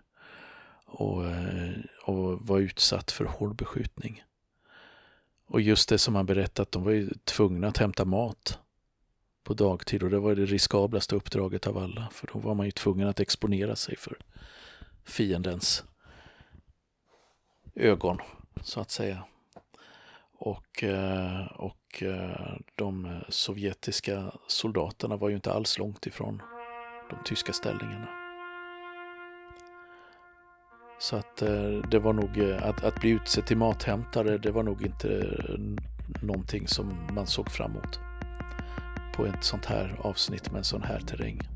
och, 0.87 1.27
eh, 1.27 1.72
och 2.05 2.46
var 2.46 2.59
utsatt 2.59 3.11
för 3.11 3.25
hård 3.25 3.57
beskjutning. 3.57 4.25
Och 5.46 5.61
just 5.61 5.88
det 5.88 5.99
som 5.99 6.14
han 6.14 6.27
berättat, 6.27 6.72
de 6.72 6.85
var 6.85 6.92
ju 6.92 7.11
tvungna 7.25 7.68
att 7.68 7.77
hämta 7.77 8.05
mat 8.05 8.59
på 9.44 9.55
dagtid 9.55 10.03
och 10.03 10.11
det 10.11 10.18
var 10.18 10.35
det 10.35 10.46
riskablaste 10.46 11.16
uppdraget 11.16 11.66
av 11.66 11.79
alla 11.79 12.09
för 12.12 12.29
då 12.33 12.38
var 12.38 12.55
man 12.55 12.66
ju 12.66 12.72
tvungen 12.72 13.09
att 13.09 13.20
exponera 13.20 13.77
sig 13.77 13.96
för 13.96 14.19
fiendens 15.04 15.85
ögon 17.75 18.19
så 18.63 18.81
att 18.81 18.90
säga. 18.90 19.25
Och, 20.39 20.83
eh, 20.83 21.47
och 21.47 22.03
eh, 22.03 22.57
de 22.75 23.21
sovjetiska 23.29 24.33
soldaterna 24.47 25.17
var 25.17 25.29
ju 25.29 25.35
inte 25.35 25.53
alls 25.53 25.79
långt 25.79 26.07
ifrån 26.07 26.43
de 27.11 27.17
tyska 27.25 27.53
ställningarna. 27.53 28.09
Så 30.99 31.17
att 31.17 31.43
eh, 31.43 31.81
det 31.91 31.99
var 31.99 32.13
nog, 32.13 32.41
att, 32.63 32.85
att 32.85 33.01
bli 33.01 33.11
utsedd 33.11 33.47
till 33.47 33.57
mathämtare, 33.57 34.39
det 34.39 34.51
var 34.51 34.63
nog 34.63 34.83
inte 34.83 35.37
någonting 36.23 36.69
som 36.69 37.07
man 37.13 37.27
såg 37.27 37.51
fram 37.51 37.71
emot 37.71 38.01
på 39.15 39.27
ett 39.27 39.45
sånt 39.45 39.65
här 39.65 39.97
avsnitt 40.03 40.51
med 40.51 40.59
en 40.59 40.65
sån 40.65 40.83
här 40.83 41.01
terräng. 41.01 41.56